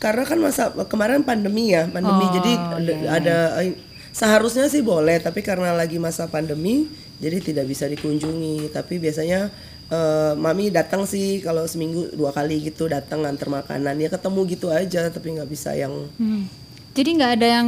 karena 0.00 0.24
kan 0.24 0.38
masa 0.38 0.62
kemarin 0.84 1.20
pandemi 1.20 1.70
ya 1.70 1.84
pandemi 1.86 2.24
Oh, 2.24 2.32
jadi 2.32 2.52
iya, 2.52 2.66
ada, 2.74 2.94
ada 3.14 3.36
eh, 3.60 3.76
seharusnya 4.10 4.66
sih 4.66 4.80
boleh 4.82 5.18
tapi 5.18 5.40
karena 5.40 5.70
lagi 5.72 5.96
masa 5.96 6.24
pandemi 6.26 6.88
jadi 7.16 7.36
tidak 7.38 7.66
bisa 7.66 7.84
dikunjungi 7.86 8.70
tapi 8.70 8.96
biasanya 8.96 9.52
eh, 9.86 10.32
mami 10.34 10.68
datang 10.70 11.04
sih 11.04 11.38
kalau 11.38 11.62
seminggu 11.64 12.10
dua 12.12 12.30
kali 12.30 12.64
gitu 12.64 12.86
datang 12.86 13.22
nganter 13.22 13.46
makanan 13.46 13.94
ya 13.94 14.08
ketemu 14.08 14.40
gitu 14.48 14.66
aja 14.68 15.06
tapi 15.06 15.30
nggak 15.32 15.46
bisa 15.46 15.70
yang 15.74 15.92
Hmm. 16.16 16.48
Jadi 16.90 17.10
nggak 17.14 17.32
ada 17.34 17.46
yang 17.52 17.66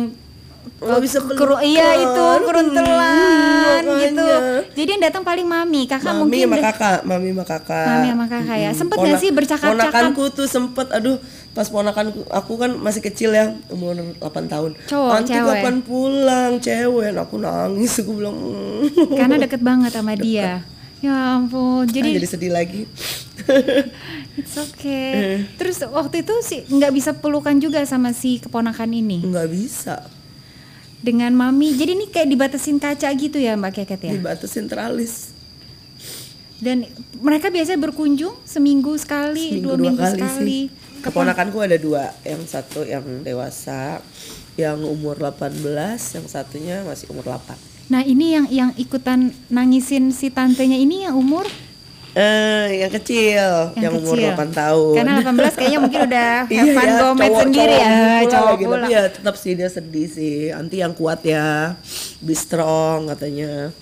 nggak 0.79 1.01
bisa 1.01 1.19
pelukan. 1.21 1.59
iya 1.61 1.95
itu 1.97 2.25
keruntelan 2.45 3.83
Hmm, 3.83 3.99
gitu. 4.01 4.27
Jadi 4.75 4.89
yang 4.89 5.03
datang 5.03 5.23
paling 5.23 5.43
mami, 5.45 5.87
kakak 5.87 6.11
mami 6.13 6.23
mungkin 6.23 6.43
sama 6.45 6.57
deh- 6.57 6.65
kakak 6.65 6.99
mami 7.03 7.29
sama 7.29 7.45
kakak 7.45 7.87
Mami 7.89 8.09
sama 8.09 8.27
kakak 8.29 8.57
ya. 8.59 8.71
Sempet 8.73 8.97
nggak 8.97 9.09
Ponak- 9.09 9.23
sih 9.23 9.31
bercakap-cakap? 9.33 9.79
Ponakanku 9.85 10.25
tuh 10.33 10.47
sempet, 10.47 10.87
aduh 10.91 11.19
pas 11.53 11.69
ponakanku 11.69 12.25
aku 12.27 12.53
kan 12.57 12.73
masih 12.75 13.01
kecil 13.01 13.31
ya 13.31 13.53
umur 13.69 13.93
8 14.17 14.19
tahun. 14.47 14.73
Cowok, 14.87 15.11
Nanti 15.13 15.33
cewek? 15.33 15.49
kapan 15.61 15.77
pulang 15.81 16.53
cewek? 16.59 17.09
Nah, 17.11 17.23
Aku 17.23 17.37
nangis 17.37 17.93
aku 17.99 18.11
bilang. 18.15 18.37
"Mm." 18.37 19.13
karena 19.13 19.37
deket 19.39 19.61
banget 19.61 19.93
sama 19.93 20.17
dia. 20.17 20.65
Ya 20.99 21.35
ampun. 21.35 21.83
Ah, 21.83 21.91
Jadi 21.91 22.15
jadi 22.15 22.29
sedih 22.31 22.53
lagi. 22.53 22.87
it's 24.39 24.55
okay. 24.57 25.43
Terus 25.59 25.83
waktu 25.83 26.23
itu 26.23 26.35
sih 26.41 26.63
nggak 26.65 26.93
bisa 26.95 27.11
pelukan 27.13 27.59
juga 27.59 27.83
sama 27.83 28.15
si 28.15 28.39
keponakan 28.39 28.89
ini 28.89 29.19
Nggak 29.21 29.49
bisa. 29.51 29.97
dengan 31.03 31.35
mami. 31.35 31.75
Jadi 31.75 31.91
ini 31.93 32.07
kayak 32.07 32.31
dibatasin 32.31 32.79
kaca 32.79 33.11
gitu 33.13 33.35
ya 33.35 33.59
Mbak 33.59 33.83
Keket 33.83 34.01
ya. 34.07 34.13
Dibatasin 34.15 34.71
teralis. 34.71 35.32
Dan 36.63 36.87
mereka 37.19 37.51
biasanya 37.51 37.83
berkunjung 37.83 38.39
seminggu 38.43 38.95
sekali, 38.95 39.59
Seminggu 39.59 39.67
dua, 39.67 39.75
dua 39.75 39.85
minggu 39.85 39.99
kali 40.01 40.15
sekali. 40.17 40.47
sih. 40.47 40.63
Keponakanku 41.03 41.59
ada 41.59 41.75
dua, 41.75 42.15
yang 42.23 42.39
satu 42.45 42.87
yang 42.87 43.03
dewasa, 43.21 43.99
yang 44.55 44.79
umur 44.81 45.19
18, 45.19 45.59
yang 46.15 46.27
satunya 46.27 46.87
masih 46.87 47.11
umur 47.11 47.27
8. 47.27 47.59
Nah 47.89 48.01
ini 48.01 48.27
yang 48.33 48.47
yang 48.49 48.71
ikutan 48.77 49.19
nangisin 49.49 50.09
si 50.09 50.31
tantenya 50.31 50.79
ini 50.79 51.03
yang 51.03 51.19
umur 51.19 51.43
Eh, 52.13 52.79
yang 52.79 52.93
kecil, 52.93 53.73
yang, 53.75 53.97
umur 53.97 54.15
kecil. 54.15 54.37
8 54.37 54.53
tahun. 54.53 54.95
Karena 54.95 55.13
18 55.19 55.57
kayaknya 55.57 55.81
mungkin 55.81 56.01
udah 56.05 56.31
have 56.45 56.53
Iya, 56.53 56.63
fun 56.71 56.85
ya, 56.85 56.95
gomet 57.01 57.25
cowok- 57.27 57.41
sendiri 57.43 57.73
cowok 57.73 57.81
ya, 57.81 57.97
pula 57.97 58.29
cowok 58.31 58.57
pula. 58.61 58.77
Tapi 58.77 58.93
ya 58.93 59.03
tetap 59.09 59.35
sih 59.35 59.53
dia 59.57 59.67
sedih 59.67 60.07
sih. 60.07 60.37
Anti 60.53 60.77
yang 60.79 60.93
kuat 60.93 61.25
ya, 61.25 61.73
be 62.21 62.35
strong 62.37 63.09
katanya. 63.09 63.73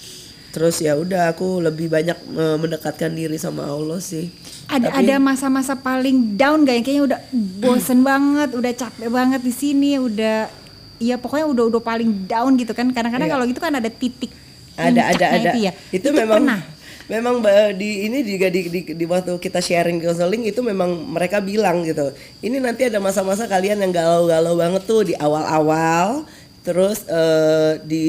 Terus 0.51 0.79
ya 0.79 0.95
udah 0.95 1.31
aku 1.31 1.59
lebih 1.61 1.87
banyak 1.87 2.19
eh, 2.19 2.57
mendekatkan 2.59 3.11
diri 3.11 3.37
sama 3.37 3.65
Allah 3.65 3.99
sih. 3.99 4.29
Ada 4.67 4.91
Tapi- 4.91 5.07
ada 5.07 5.15
masa-masa 5.19 5.75
paling 5.75 6.35
down 6.35 6.63
gak 6.63 6.75
yang 6.75 6.85
kayaknya 6.85 7.05
udah 7.07 7.19
bosen 7.59 8.03
banget, 8.03 8.51
udah 8.53 8.73
capek 8.73 9.09
banget 9.09 9.41
di 9.41 9.51
sini, 9.51 9.97
udah 9.97 10.51
ya 10.99 11.17
pokoknya 11.17 11.47
udah 11.47 11.65
udah 11.71 11.81
paling 11.81 12.27
down 12.27 12.55
gitu 12.55 12.71
kan. 12.71 12.91
Kadang-kadang 12.91 13.27
Iya. 13.27 13.35
kalau 13.35 13.45
gitu 13.47 13.59
kan 13.59 13.73
ada 13.73 13.89
titik 13.89 14.31
ada 14.75 15.13
ada 15.13 15.27
ada 15.29 15.51
itu 15.53 15.59
ya. 15.61 15.73
itu, 15.93 16.09
memang 16.09 16.41
pernah. 16.41 16.61
memang 17.05 17.35
ba- 17.39 17.75
di 17.75 18.07
ini 18.07 18.23
juga 18.23 18.49
di, 18.49 18.61
di, 18.65 18.81
di 18.97 19.05
waktu 19.05 19.37
kita 19.37 19.61
sharing 19.61 20.01
counseling 20.01 20.47
itu 20.47 20.63
memang 20.63 20.89
mereka 21.05 21.37
bilang 21.39 21.85
gitu 21.85 22.15
ini 22.41 22.57
nanti 22.57 22.89
ada 22.89 22.97
masa-masa 22.97 23.45
kalian 23.45 23.77
yang 23.77 23.93
galau-galau 23.93 24.57
banget 24.57 24.83
tuh 24.85 25.05
di 25.05 25.13
awal-awal 25.15 26.25
terus 26.63 27.05
eh, 27.05 27.77
di 27.83 28.07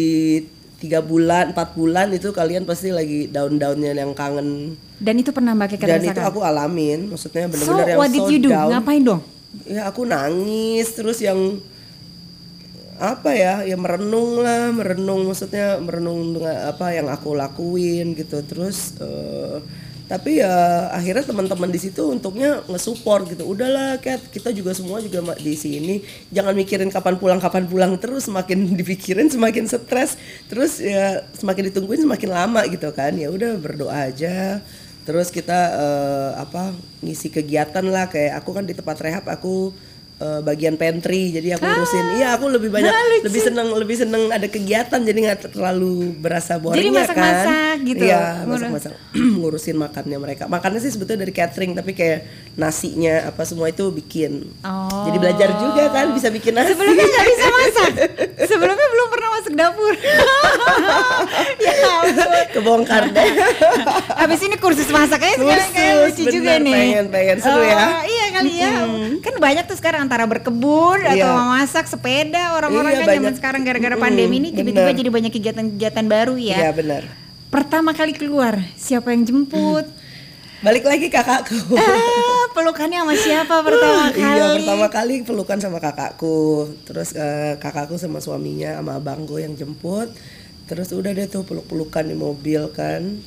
tiga 0.81 0.99
bulan 0.99 1.53
empat 1.53 1.77
bulan 1.77 2.09
itu 2.09 2.33
kalian 2.33 2.65
pasti 2.65 2.89
lagi 2.89 3.29
down-downnya 3.29 3.93
yang 3.93 4.17
kangen 4.17 4.73
Dan 4.97 5.21
itu 5.21 5.29
pernah 5.29 5.53
Mbak 5.53 5.77
Keke 5.77 5.85
dan 5.85 6.01
itu 6.01 6.21
aku 6.21 6.41
alamin 6.41 7.09
maksudnya 7.09 7.45
So 7.45 7.53
benar-benar 7.53 7.85
yang 7.85 7.99
what 8.01 8.09
did 8.09 8.21
so 8.25 8.29
you 8.33 8.39
do? 8.41 8.49
down 8.49 8.69
Ngapain 8.73 9.01
dong? 9.05 9.21
ya 9.67 9.81
aku 9.85 10.07
nangis 10.07 10.87
terus 10.95 11.19
yang 11.19 11.37
apa 13.01 13.33
ya 13.33 13.65
ya 13.65 13.73
merenung 13.75 14.39
lah 14.39 14.69
merenung 14.69 15.25
maksudnya 15.25 15.81
merenung 15.81 16.37
dengan 16.37 16.69
apa 16.69 16.93
yang 16.93 17.09
aku 17.09 17.33
lakuin 17.33 18.13
gitu 18.13 18.45
terus 18.45 18.93
eh, 19.01 19.57
tapi 20.11 20.43
ya 20.43 20.91
akhirnya 20.91 21.23
teman-teman 21.23 21.71
di 21.71 21.79
situ 21.79 22.11
untuknya 22.11 22.59
ngesupport 22.67 23.31
gitu. 23.31 23.47
Udahlah 23.47 23.95
Kat 24.03 24.19
kita 24.27 24.51
juga 24.51 24.75
semua 24.75 24.99
juga 24.99 25.23
di 25.39 25.55
sini. 25.55 26.03
Jangan 26.35 26.51
mikirin 26.51 26.91
kapan 26.91 27.15
pulang 27.15 27.39
kapan 27.39 27.63
pulang 27.63 27.95
terus. 27.95 28.27
Semakin 28.27 28.67
dipikirin 28.83 29.31
semakin 29.31 29.71
stres. 29.71 30.19
Terus 30.51 30.83
ya 30.83 31.23
semakin 31.39 31.71
ditungguin 31.71 32.03
semakin 32.03 32.27
lama 32.27 32.59
gitu 32.67 32.91
kan. 32.91 33.15
Ya 33.15 33.31
udah 33.31 33.55
berdoa 33.55 34.11
aja. 34.11 34.59
Terus 35.07 35.31
kita 35.31 35.79
eh, 35.79 36.31
apa 36.43 36.75
ngisi 36.99 37.31
kegiatan 37.31 37.87
lah. 37.87 38.11
Kayak 38.11 38.43
aku 38.43 38.51
kan 38.51 38.67
di 38.67 38.75
tempat 38.75 38.99
rehab 38.99 39.23
aku 39.31 39.71
eh, 40.21 40.39
bagian 40.41 40.75
pantry 40.75 41.31
jadi 41.31 41.55
aku 41.55 41.65
ngurusin 41.65 42.05
iya 42.15 42.27
aku 42.31 42.45
lebih 42.47 42.69
banyak 42.69 42.87
Ah, 42.87 43.03
lucu. 43.11 43.25
lebih 43.25 43.41
seneng 43.41 43.67
lebih 43.73 43.97
seneng 43.97 44.23
ada 44.29 44.45
kegiatan 44.45 44.99
jadi 44.99 45.19
nggak 45.19 45.39
terlalu 45.49 45.93
berasa 46.15 46.55
boring 46.55 46.77
Jadi 46.77 46.87
ya 46.87 47.01
masak-masak 47.01 47.45
kan 47.47 47.75
gitu. 47.83 48.03
iya 48.03 48.21
masak-masak 48.43 48.91
ngurusin 49.39 49.75
makannya 49.75 50.17
mereka 50.17 50.43
makannya 50.45 50.79
sih 50.79 50.91
sebetulnya 50.91 51.21
dari 51.21 51.33
catering 51.33 51.71
tapi 51.73 51.91
kayak 51.91 52.19
nasinya 52.53 53.27
apa 53.27 53.41
semua 53.43 53.67
itu 53.67 53.89
bikin 53.89 54.53
Oh. 54.61 55.03
jadi 55.03 55.17
belajar 55.17 55.49
juga 55.57 55.83
kan 55.89 56.11
bisa 56.11 56.29
bikin 56.29 56.53
nasi 56.53 56.69
Sebelumnya 56.71 57.01
nggak 57.01 57.25
bisa 57.27 57.45
masak. 57.57 57.91
Sebelumnya 58.43 58.87
belum 58.87 59.07
pernah 59.09 59.29
masuk 59.31 59.53
dapur. 59.53 59.93
ya 61.57 61.71
ampun. 61.93 62.29
kebongkar 62.51 63.03
deh 63.09 63.29
Habis 64.13 64.39
ini 64.41 64.55
kursus 64.55 64.87
masaknya 64.87 65.35
sekarang 65.35 65.69
kayak 65.71 65.93
lucu 66.03 66.23
juga 66.29 66.53
nih. 66.57 66.73
pengen- 66.73 67.09
pengen. 67.09 67.37
Seru 67.39 67.53
Oh, 67.53 67.63
ya? 67.63 68.03
Iya 68.03 68.20
kali 68.43 68.51
ya. 68.55 68.73
Kan 69.19 69.33
banyak 69.37 69.63
tuh 69.63 69.75
sekarang 69.75 70.01
antara 70.03 70.25
berkebun 70.25 70.99
atau 70.99 71.13
Iya. 71.23 71.37
memasak 71.37 71.85
sepeda 71.85 72.53
orang-orang 72.53 72.91
Iya, 72.91 72.99
kan 72.99 73.07
zaman 73.15 73.33
sekarang 73.35 73.61
gara-gara 73.61 73.95
pandemi 73.95 74.37
ini 74.37 74.49
tiba-tiba 74.49 74.85
bener. 74.85 74.97
jadi 74.97 75.09
banyak 75.09 75.31
kegiatan-kegiatan 75.31 76.05
baru 76.05 76.35
ya. 76.35 76.57
iya 76.59 76.71
benar 76.71 77.03
Pertama 77.47 77.91
kali 77.91 78.11
keluar 78.11 78.57
siapa 78.73 79.09
yang 79.09 79.23
jemput? 79.23 79.85
balik 80.61 80.83
lagi 80.83 81.09
kakakku 81.09 81.57
ah, 81.73 82.45
pelukannya 82.51 83.01
sama 83.01 83.15
siapa 83.15 83.55
pertama 83.59 84.07
kali? 84.13 84.21
Iya 84.21 84.45
pertama 84.55 84.87
kali 84.87 85.13
pelukan 85.21 85.57
sama 85.57 85.77
kakakku 85.77 86.37
Terus 86.83 87.11
eh, 87.11 87.57
kakakku 87.57 87.97
sama 87.97 88.17
suaminya 88.17 88.75
sama 88.75 88.95
abangku 88.95 89.35
yang 89.35 89.53
jemput 89.53 90.13
Terus 90.63 90.89
udah 90.91 91.11
deh 91.11 91.25
tuh 91.25 91.41
peluk-pelukan 91.41 92.05
di 92.05 92.13
mobil 92.13 92.69
kan 92.69 93.17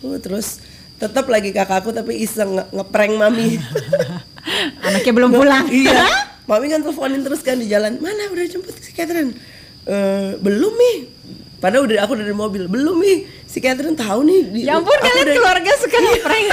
uh, 0.00 0.18
Terus 0.18 0.58
tetap 0.98 1.26
lagi 1.26 1.50
kakakku 1.50 1.90
tapi 1.90 2.18
iseng 2.18 2.50
nge- 2.52 2.70
ngeprank 2.72 3.14
mami 3.14 3.62
Anaknya 4.80 5.12
belum 5.12 5.30
pulang. 5.30 5.64
Iya. 5.66 6.02
Mami 6.48 6.66
kan 6.66 6.80
teleponin 6.80 7.22
terus 7.22 7.40
kan 7.40 7.54
di 7.54 7.66
jalan. 7.66 7.96
Mana 7.96 8.28
udah 8.28 8.44
jemput 8.44 8.74
si 8.74 8.90
Catherine? 8.90 9.32
"Eh, 9.84 10.36
Belum 10.38 10.72
nih. 10.72 10.96
Padahal 11.58 11.86
udah 11.86 12.02
aku 12.02 12.12
udah 12.12 12.26
di 12.26 12.34
mobil. 12.34 12.62
Belum 12.66 12.98
nih. 12.98 13.22
Si 13.44 13.58
Catherine 13.58 13.94
tahu 13.94 14.22
nih. 14.22 14.40
Di- 14.44 14.62
Ya 14.64 14.74
ampun 14.74 14.90
kalian 14.92 15.22
udah- 15.24 15.36
keluarga 15.36 15.72
suka 15.76 15.96
ngeprank. 15.96 16.46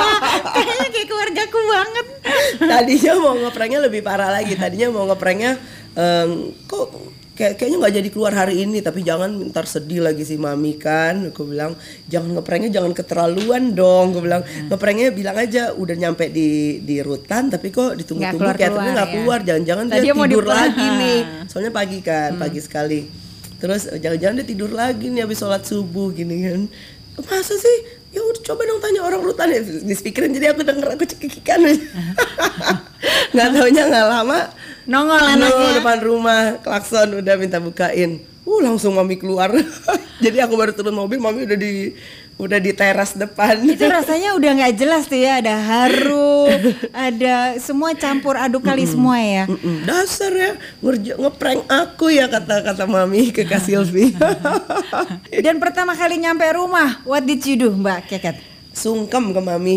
Kayaknya 0.54 0.88
kayak 0.88 1.08
keluargaku 1.08 1.58
banget. 1.66 2.06
tadinya 2.62 3.12
mau 3.16 3.34
ngepranknya 3.36 3.80
lebih 3.82 4.00
parah 4.00 4.30
lagi. 4.30 4.54
Tadinya 4.54 4.88
mau 4.88 5.04
ngepranknya 5.04 5.58
em, 5.92 6.30
kok 6.64 6.86
kayak 7.32 7.56
kayaknya 7.56 7.78
nggak 7.80 7.94
jadi 7.96 8.08
keluar 8.12 8.32
hari 8.36 8.60
ini 8.68 8.84
tapi 8.84 9.00
jangan 9.00 9.48
ntar 9.48 9.64
sedih 9.64 10.04
lagi 10.04 10.20
si 10.22 10.36
mami 10.36 10.76
kan. 10.76 11.32
Aku 11.32 11.48
bilang 11.48 11.72
jangan 12.06 12.36
ngepranknya 12.36 12.70
jangan 12.70 12.92
keterlaluan 12.92 13.72
dong. 13.72 14.12
Gue 14.12 14.22
bilang 14.28 14.44
ngepranknya 14.68 15.08
bilang 15.16 15.36
aja 15.40 15.72
udah 15.72 15.96
nyampe 15.96 16.28
di 16.28 16.80
di 16.84 17.00
rutan 17.00 17.48
tapi 17.48 17.72
kok 17.72 17.96
ditunggu-tunggu 17.96 18.36
keluar-keluar 18.36 18.60
Catherine 18.60 18.92
nggak 18.92 19.08
ya. 19.08 19.14
keluar. 19.16 19.38
Jangan-jangan 19.40 19.84
Tadi 19.88 20.04
dia 20.04 20.14
tidur 20.14 20.44
lagi 20.44 20.86
nih. 21.00 21.20
Soalnya 21.48 21.72
pagi 21.72 21.98
kan 22.04 22.30
pagi 22.36 22.60
sekali. 22.60 23.00
Terus 23.56 23.82
jangan-jangan 23.88 24.34
dia 24.42 24.46
tidur 24.46 24.70
lagi 24.74 25.06
nih 25.08 25.20
habis 25.24 25.38
sholat 25.40 25.64
subuh 25.64 26.12
gini 26.12 26.36
kan. 26.44 26.60
Masa 27.24 27.56
sih? 27.56 27.78
Ya 28.12 28.20
udah 28.20 28.44
coba 28.44 28.68
dong 28.68 28.80
tanya 28.84 29.00
orang 29.08 29.24
rutan 29.24 29.48
ya. 29.48 29.64
Di 29.64 29.94
speakerin 29.96 30.36
jadi 30.36 30.52
aku 30.52 30.68
denger 30.68 31.00
aku 31.00 31.04
cekikikan. 31.08 31.64
Nggak 33.32 33.48
taunya 33.56 33.82
nggak 33.88 34.06
lama 34.12 34.40
Nongol 34.92 35.24
no, 35.24 35.48
anaknya. 35.48 35.80
depan 35.80 35.98
rumah 36.04 36.40
klakson 36.60 37.24
udah 37.24 37.34
minta 37.40 37.56
bukain. 37.56 38.20
Uh 38.44 38.60
langsung 38.60 38.92
mami 38.92 39.16
keluar. 39.16 39.48
Jadi 40.24 40.36
aku 40.44 40.52
baru 40.52 40.76
turun 40.76 40.92
mobil 40.92 41.16
mami 41.16 41.48
udah 41.48 41.56
di 41.56 41.96
udah 42.36 42.60
di 42.60 42.76
teras 42.76 43.16
depan. 43.16 43.64
Itu 43.64 43.88
rasanya 43.88 44.36
udah 44.36 44.50
nggak 44.52 44.74
jelas 44.76 45.08
tuh 45.08 45.16
ya, 45.16 45.40
ada 45.40 45.56
haru, 45.56 46.50
ada 47.08 47.56
semua 47.56 47.96
campur 47.96 48.36
aduk 48.36 48.66
kali 48.66 48.84
semua 48.84 49.16
ya. 49.16 49.48
Mm-mm, 49.48 49.88
dasar 49.88 50.32
ya 50.34 50.52
ngerja 50.84 51.16
ngeprank 51.16 51.60
aku 51.72 52.12
ya 52.12 52.28
kata 52.28 52.60
kata 52.60 52.84
mami 52.84 53.32
ke 53.32 53.48
Kak 53.48 53.64
Silvi 53.64 54.12
Dan 55.46 55.56
pertama 55.56 55.96
kali 55.96 56.20
nyampe 56.20 56.44
rumah, 56.52 57.00
what 57.08 57.24
did 57.24 57.40
you 57.48 57.56
do, 57.56 57.72
Mbak? 57.72 58.12
Keket? 58.12 58.36
sungkem 58.72 59.36
ke 59.36 59.40
mami. 59.40 59.76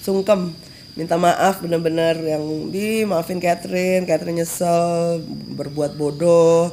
Sungkem 0.00 0.52
minta 0.96 1.20
maaf 1.20 1.60
bener-bener 1.60 2.16
yang 2.24 2.72
di 2.72 3.04
maafin 3.04 3.36
Catherine 3.36 4.08
Catherine 4.08 4.40
nyesel 4.40 5.20
berbuat 5.52 5.92
bodoh 5.92 6.72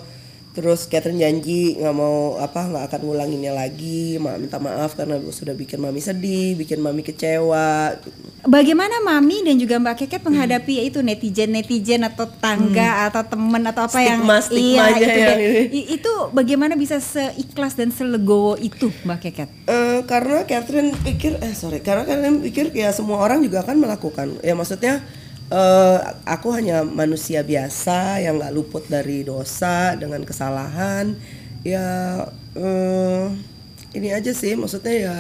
terus 0.54 0.86
Catherine 0.86 1.18
janji 1.18 1.74
nggak 1.76 1.92
mau 1.92 2.38
apa 2.38 2.62
nggak 2.64 2.84
akan 2.86 3.02
ngulanginnya 3.02 3.52
lagi 3.52 4.16
ma 4.16 4.38
minta 4.38 4.58
maaf 4.58 4.94
karena 4.94 5.18
sudah 5.28 5.52
bikin 5.52 5.78
mami 5.78 5.98
sedih 5.98 6.54
bikin 6.54 6.78
mami 6.78 7.02
kecewa 7.02 7.98
Bagaimana 8.44 9.00
Mami 9.00 9.40
dan 9.42 9.56
juga 9.56 9.80
Mbak 9.80 9.96
Keket 9.98 10.22
menghadapi 10.22 10.76
ya 10.76 10.84
itu 10.84 11.00
netizen-netizen 11.00 12.04
atau 12.04 12.28
tangga 12.28 13.08
atau 13.08 13.24
temen 13.24 13.64
atau 13.64 13.88
apa 13.88 13.98
yang 13.98 14.20
Hmm. 14.20 14.36
Stigma- 14.38 14.60
iya 14.60 15.00
itu 15.00 15.08
yang 15.18 15.32
deh. 15.32 15.48
ini. 15.72 15.82
Itu 15.90 16.12
bagaimana 16.30 16.76
bisa 16.76 17.00
seikhlas 17.00 17.74
dan 17.74 17.90
selegowo 17.90 18.60
itu 18.60 18.92
Mbak 19.02 19.20
Keket? 19.22 19.50
Eh, 19.66 20.00
karena 20.04 20.44
Catherine 20.44 20.92
pikir 20.94 21.40
eh 21.40 21.56
sorry 21.56 21.80
karena 21.80 22.04
Catherine 22.04 22.44
pikir 22.44 22.70
ya 22.70 22.92
semua 22.92 23.18
orang 23.18 23.40
juga 23.40 23.64
akan 23.64 23.80
melakukan 23.80 24.28
ya 24.40 24.54
maksudnya 24.54 25.00
eh, 25.52 25.98
aku 26.24 26.54
hanya 26.56 26.86
manusia 26.86 27.44
biasa 27.44 28.22
yang 28.24 28.40
nggak 28.40 28.54
luput 28.56 28.84
dari 28.88 29.26
dosa 29.26 29.98
dengan 29.98 30.22
kesalahan 30.24 31.16
ya 31.64 31.88
eh, 32.56 33.24
ini 33.96 34.10
aja 34.12 34.32
sih 34.36 34.54
maksudnya 34.60 34.96
ya 34.96 35.18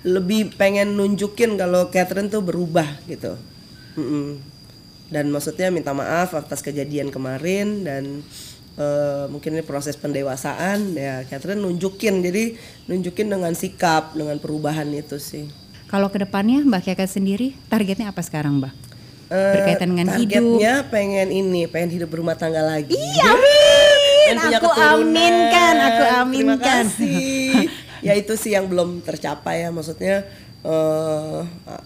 lebih 0.00 0.56
pengen 0.56 0.96
nunjukin 0.96 1.60
kalau 1.60 1.92
Catherine 1.92 2.32
tuh 2.32 2.40
berubah 2.40 2.88
gitu 3.04 3.36
Mm-mm. 4.00 4.40
dan 5.12 5.28
maksudnya 5.28 5.68
minta 5.68 5.92
maaf 5.92 6.32
atas 6.32 6.64
kejadian 6.64 7.12
kemarin 7.12 7.84
dan 7.84 8.24
eh, 8.80 9.24
mungkin 9.28 9.60
ini 9.60 9.64
proses 9.66 10.00
pendewasaan 10.00 10.96
ya 10.96 11.20
Catherine 11.28 11.60
nunjukin 11.60 12.24
jadi 12.24 12.56
nunjukin 12.88 13.28
dengan 13.28 13.52
sikap 13.52 14.16
dengan 14.16 14.40
perubahan 14.40 14.88
itu 14.92 15.20
sih 15.20 15.48
Kalau 15.90 16.06
ke 16.06 16.22
depannya 16.22 16.62
Mbak 16.62 16.94
Keket 16.94 17.10
sendiri 17.10 17.58
targetnya 17.66 18.14
apa 18.14 18.22
sekarang 18.22 18.62
Mbak? 18.62 18.89
Eh, 19.30 19.54
Berkaitan 19.54 19.94
dengan 19.94 20.18
hidup. 20.18 20.58
targetnya 20.58 20.74
pengen 20.90 21.28
ini 21.30 21.62
pengen 21.64 21.90
hidup 21.92 22.10
berumah 22.10 22.34
tangga 22.34 22.60
lagi 22.60 22.90
Iya, 22.92 23.24
amin. 23.30 24.34
Aku 24.58 24.70
aminkan, 24.70 25.74
aku 25.78 26.02
Terima 26.02 26.18
aminkan. 26.20 26.82
kasih. 26.86 27.70
ya 28.06 28.12
itu 28.12 28.34
sih 28.34 28.50
yang 28.50 28.66
belum 28.66 29.00
tercapai 29.00 29.62
ya 29.62 29.70
maksudnya 29.70 30.26
eh 30.60 31.40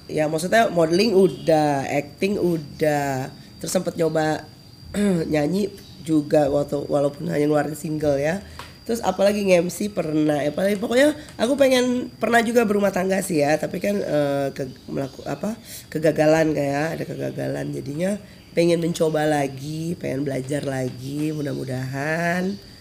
ya 0.08 0.24
maksudnya 0.24 0.66
modeling 0.68 1.12
udah, 1.12 1.84
acting 1.84 2.36
udah, 2.36 3.28
terus 3.58 3.70
sempet 3.70 3.92
nyoba 3.94 4.44
nyanyi 5.28 5.68
juga 6.00 6.48
waktu 6.48 6.80
walaupun 6.82 7.28
hanya 7.28 7.44
ngeluarin 7.44 7.74
single 7.74 8.16
ya. 8.16 8.40
Terus 8.84 9.00
apalagi 9.00 9.48
nge-MC 9.48 9.96
pernah, 9.96 10.44
apalagi 10.44 10.76
pokoknya 10.76 11.16
aku 11.40 11.56
pengen 11.56 12.12
pernah 12.20 12.44
juga 12.44 12.68
berumah 12.68 12.92
tangga 12.92 13.24
sih 13.24 13.40
ya, 13.40 13.56
tapi 13.56 13.80
kan 13.80 13.96
eh, 13.96 14.48
ke, 14.52 14.68
melaku, 14.92 15.24
apa 15.24 15.56
kegagalan 15.88 16.52
kayak 16.52 17.00
ada 17.00 17.04
kegagalan 17.08 17.72
jadinya. 17.72 18.20
Pengen 18.54 18.78
mencoba 18.78 19.26
lagi, 19.26 19.98
pengen 19.98 20.22
belajar 20.22 20.62
lagi, 20.62 21.34
mudah-mudahan 21.34 22.73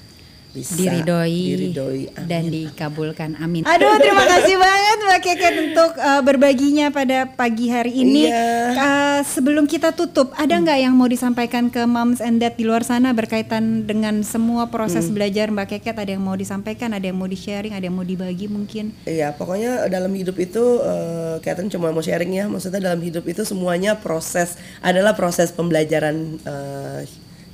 bisa 0.53 0.77
diridoi, 0.77 1.41
diridoi. 1.57 2.01
dan 2.29 2.45
dikabulkan. 2.45 3.33
Amin. 3.41 3.65
Aduh, 3.65 3.97
terima 3.97 4.21
kasih 4.37 4.55
banget 4.61 4.97
Mbak 5.01 5.19
Keket 5.25 5.53
untuk 5.65 5.91
uh, 5.97 6.21
berbaginya 6.21 6.93
pada 6.93 7.25
pagi 7.25 7.73
hari 7.73 8.05
ini. 8.05 8.29
Iya. 8.29 8.77
Uh, 8.77 9.19
sebelum 9.25 9.65
kita 9.65 9.97
tutup, 9.97 10.29
ada 10.37 10.53
nggak 10.53 10.77
yang 10.77 10.93
mau 10.93 11.09
disampaikan 11.09 11.73
ke 11.73 11.81
moms 11.89 12.21
and 12.21 12.37
dad 12.37 12.53
di 12.53 12.69
luar 12.69 12.85
sana 12.85 13.17
berkaitan 13.17 13.89
dengan 13.89 14.21
semua 14.21 14.69
proses 14.69 15.09
Hmm. 15.09 15.17
belajar 15.17 15.49
Mbak 15.49 15.67
Keket? 15.73 15.95
Ada 15.97 16.11
yang 16.13 16.23
mau 16.23 16.37
disampaikan, 16.37 16.93
ada 16.93 17.01
yang 17.01 17.17
mau 17.17 17.25
di-sharing, 17.25 17.73
ada 17.73 17.89
yang 17.89 17.97
mau 17.97 18.05
dibagi 18.05 18.45
mungkin? 18.45 18.93
Iya, 19.09 19.33
pokoknya 19.33 19.89
dalam 19.89 20.13
hidup 20.13 20.37
itu 20.37 20.61
uh, 20.79 21.41
Catherine 21.41 21.73
cuma 21.73 21.89
mau 21.89 22.05
sharing 22.05 22.29
ya. 22.29 22.45
Maksudnya 22.45 22.77
dalam 22.77 23.01
hidup 23.01 23.25
itu 23.25 23.41
semuanya 23.41 23.97
proses 23.97 24.53
adalah 24.85 25.17
proses 25.17 25.49
pembelajaran 25.49 26.37
uh, 26.45 27.01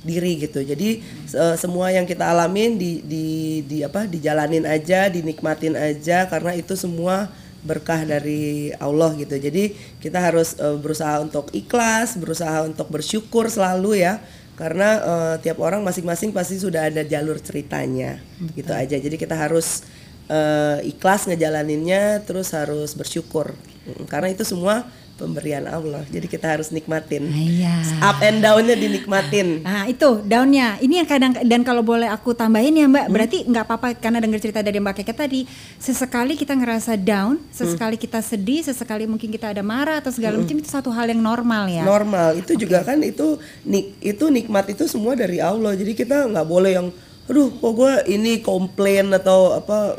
diri 0.00 0.40
gitu. 0.40 0.64
Jadi 0.64 1.04
uh, 1.36 1.56
semua 1.56 1.92
yang 1.92 2.08
kita 2.08 2.24
alamin 2.28 2.80
di 2.80 3.04
di 3.04 3.26
di 3.64 3.84
apa 3.84 4.08
dijalanin 4.08 4.64
aja, 4.64 5.08
dinikmatin 5.12 5.76
aja 5.76 6.28
karena 6.28 6.56
itu 6.56 6.76
semua 6.76 7.28
berkah 7.60 8.00
dari 8.08 8.72
Allah 8.80 9.12
gitu. 9.20 9.36
Jadi 9.36 9.76
kita 10.00 10.16
harus 10.16 10.56
uh, 10.56 10.80
berusaha 10.80 11.20
untuk 11.20 11.52
ikhlas, 11.52 12.16
berusaha 12.16 12.64
untuk 12.64 12.88
bersyukur 12.88 13.52
selalu 13.52 14.00
ya. 14.00 14.20
Karena 14.56 14.88
uh, 15.00 15.34
tiap 15.40 15.56
orang 15.64 15.80
masing-masing 15.80 16.36
pasti 16.36 16.60
sudah 16.60 16.92
ada 16.92 17.00
jalur 17.00 17.40
ceritanya. 17.40 18.20
Gitu 18.52 18.72
aja. 18.72 18.96
Jadi 19.00 19.16
kita 19.16 19.32
harus 19.32 19.88
eh, 20.30 20.78
ikhlas 20.84 21.26
ngejalaninnya 21.26 22.22
terus 22.28 22.52
harus 22.52 22.92
bersyukur 22.92 23.56
Mm, 23.80 24.04
karena 24.06 24.28
itu 24.32 24.44
semua 24.44 24.84
pemberian 25.20 25.68
Allah 25.68 26.00
jadi 26.08 26.24
kita 26.24 26.48
harus 26.48 26.72
nikmatin 26.72 27.28
Iya. 27.28 28.00
up 28.00 28.16
and 28.20 28.40
downnya 28.40 28.72
dinikmatin 28.74 29.60
Nah 29.60 29.84
itu 29.84 30.24
daunnya. 30.24 30.78
Ini 30.78 31.04
yang 31.04 31.08
kadang 31.08 31.36
dan 31.36 31.60
kalau 31.60 31.84
boleh 31.84 32.08
aku 32.08 32.32
tambahin 32.32 32.72
ya 32.72 32.88
Hmm. 32.88 32.96
Mbak, 32.96 33.06
berarti 33.08 33.38
nggak 33.44 33.64
apa-apa 33.66 33.88
karena 33.94 34.18
dengar 34.18 34.38
cerita 34.38 34.60
dari 34.60 34.78
Mbak 34.78 34.94
Keke 34.96 35.12
tadi. 35.12 35.40
Sesekali 35.76 36.32
kita 36.32 36.54
ngerasa 36.54 36.96
down, 36.96 37.36
sesekali 37.50 37.94
Hmm. 37.94 38.04
kita 38.04 38.20
sedih, 38.20 38.60
sesekali 38.62 39.04
mungkin 39.04 39.28
kita 39.28 39.50
ada 39.50 39.60
marah 39.60 40.00
atau 40.00 40.08
segala 40.08 40.38
macam 40.38 40.56
itu 40.56 40.66
satu 40.66 40.88
hal 40.88 41.06
yang 41.06 41.20
normal 41.20 41.66
ya. 41.66 41.82
normal 41.82 42.32
itu 42.34 42.56
juga 42.56 42.80
kan 42.80 42.96
itu 43.02 43.36
nik 43.62 44.00
itu 44.00 44.24
nikmat 44.26 44.70
itu 44.70 44.86
semua 44.86 45.12
dari 45.12 45.36
Allah 45.38 45.74
jadi 45.74 45.92
kita 45.92 46.30
nggak 46.30 46.46
boleh 46.46 46.70
yang 46.72 46.88
aduh 47.26 47.50
kok 47.52 47.72
gue 47.74 47.92
ini 48.08 48.40
komplain 48.40 49.10
atau 49.12 49.54
apa 49.54 49.98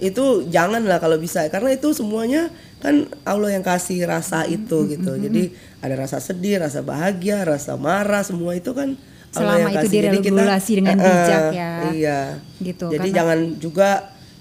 itu 0.00 0.48
jangan 0.48 0.80
lah 0.80 0.96
kalau 0.96 1.16
bisa 1.16 1.44
karena 1.48 1.74
itu 1.74 1.92
semuanya 1.92 2.48
kan 2.80 2.94
Allah 3.22 3.52
yang 3.52 3.62
kasih 3.62 4.02
rasa 4.02 4.44
itu 4.44 4.88
gitu 4.88 5.12
jadi 5.14 5.52
ada 5.78 5.94
rasa 5.98 6.16
sedih 6.16 6.58
rasa 6.58 6.80
bahagia 6.80 7.44
rasa 7.44 7.76
marah 7.76 8.20
semua 8.20 8.52
itu 8.52 8.72
kan 8.72 8.96
Allah 9.30 9.30
Selama 9.30 9.58
yang 9.58 9.70
itu 9.70 9.78
kasih. 9.78 9.90
Jadi 9.92 10.16
diregulasi 10.18 10.72
dengan 10.74 10.96
Eh, 10.96 11.04
bijak 11.04 11.42
ya. 11.52 11.70
iya 11.92 12.20
Gitu, 12.58 12.84
jadi 12.88 12.98
karena- 13.00 13.14
jangan 13.14 13.38
juga 13.56 13.88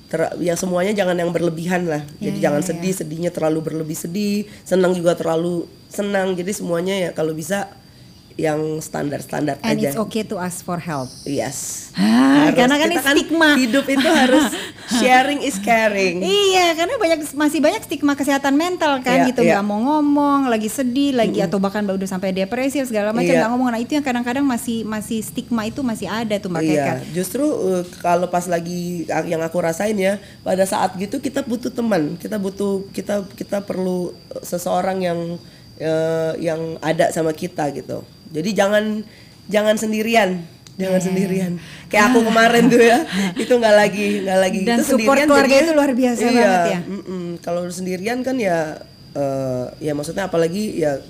ter- 0.05 0.33
yang 0.39 0.57
semuanya 0.57 0.91
jangan 0.91 1.13
yang 1.13 1.29
berlebihan 1.29 1.85
lah 1.85 2.01
Ya, 2.17 2.25
jadi 2.25 2.37
ya, 2.37 2.43
jangan 2.47 2.61
ya. 2.61 2.67
sedih 2.67 2.93
sedihnya 2.95 3.29
terlalu 3.29 3.59
berlebih 3.61 3.93
sedih 3.93 4.35
senang 4.63 4.91
juga 4.91 5.13
terlalu 5.13 5.63
senang 5.85 6.33
jadi 6.33 6.49
semuanya 6.49 6.95
ya 6.97 7.09
kalau 7.11 7.31
bisa 7.31 7.69
yang 8.39 8.79
standar-standar 8.79 9.59
And 9.59 9.75
aja 9.75 9.91
it's 9.91 9.99
okay 9.99 10.23
to 10.23 10.39
ask 10.39 10.63
for 10.63 10.79
help. 10.79 11.11
yes 11.23 11.91
Ah, 11.93 12.47
Harus. 12.47 12.55
karena 12.55 12.75
kan 12.77 12.87
ini 12.87 12.97
stigma. 12.97 13.49
hidup 13.53 13.85
itu 13.85 14.07
harus 14.23 14.45
sharing 14.95 15.43
is 15.43 15.59
caring 15.59 16.23
Iya, 16.23 16.71
karena 16.73 16.95
banyak 16.95 17.19
masih 17.35 17.59
banyak 17.59 17.83
stigma 17.83 18.15
kesehatan 18.15 18.55
mental 18.55 19.03
kan 19.03 19.21
Iya, 19.21 19.27
gitu, 19.29 19.43
iya. 19.43 19.59
nggak 19.59 19.65
mau 19.67 19.79
ngomong, 19.81 20.47
lagi 20.47 20.71
sedih, 20.71 21.11
lagi 21.11 21.43
atau 21.43 21.59
bahkan 21.59 21.83
udah 21.83 22.07
sampai 22.07 22.31
depresi 22.31 22.79
segala 22.81 23.11
macam 23.11 23.27
Iya. 23.27 23.43
nggak 23.43 23.51
ngomong. 23.51 23.69
Nah 23.69 23.79
itu 23.79 23.91
yang 23.93 24.05
kadang-kadang 24.05 24.47
masih 24.47 24.87
masih 24.87 25.19
stigma 25.19 25.67
itu 25.67 25.83
masih 25.83 26.07
ada 26.07 26.39
tuh 26.39 26.47
Mbak 26.47 26.63
Keke. 26.63 26.73
Iya, 26.73 26.93
justru 27.11 27.43
uh, 27.43 27.83
kalau 27.99 28.31
pas 28.31 28.47
lagi 28.47 29.03
yang 29.25 29.41
aku 29.41 29.59
rasain 29.59 29.99
ya, 29.99 30.15
pada 30.39 30.63
saat 30.63 30.95
gitu 30.95 31.19
kita 31.19 31.43
butuh 31.43 31.69
teman, 31.69 32.15
kita 32.15 32.39
butuh 32.39 32.87
kita 32.95 33.27
kita 33.35 33.59
perlu 33.59 34.15
uh, 34.31 34.39
seseorang 34.39 35.03
yang 35.03 35.19
uh, 35.77 36.33
yang 36.39 36.79
ada 36.79 37.11
sama 37.11 37.31
kita 37.31 37.67
gitu. 37.71 37.99
Jadi 38.29 38.49
jangan 38.53 38.83
jangan 39.49 39.75
sendirian, 39.75 40.45
jangan 40.77 41.01
sendirian. 41.01 41.51
Kayak 41.89 42.13
aku 42.13 42.19
kemarin 42.29 42.63
tuh 42.69 42.81
ya, 42.81 42.99
itu 43.43 43.53
nggak 43.53 43.75
lagi 43.75 44.07
nggak 44.25 44.39
lagi 44.39 44.59
Dan 44.63 44.77
itu 44.79 44.85
support 44.85 45.17
sendirian 45.17 45.27
keluarga 45.27 45.49
jadinya- 45.49 45.65
itu 45.65 45.73
luar 45.73 45.91
biasa 45.97 46.21
iya, 46.21 46.29
banget 46.29 46.61
ya. 46.69 46.79
mm-mm. 46.85 47.25
Kalau 47.41 47.61
sendirian 47.69 48.19
kan 48.21 48.35
ya 48.37 48.57
uh, 49.17 49.65
ya 49.81 49.91
maksudnya 49.97 50.29
apalagi 50.29 50.77
ya 50.77 51.01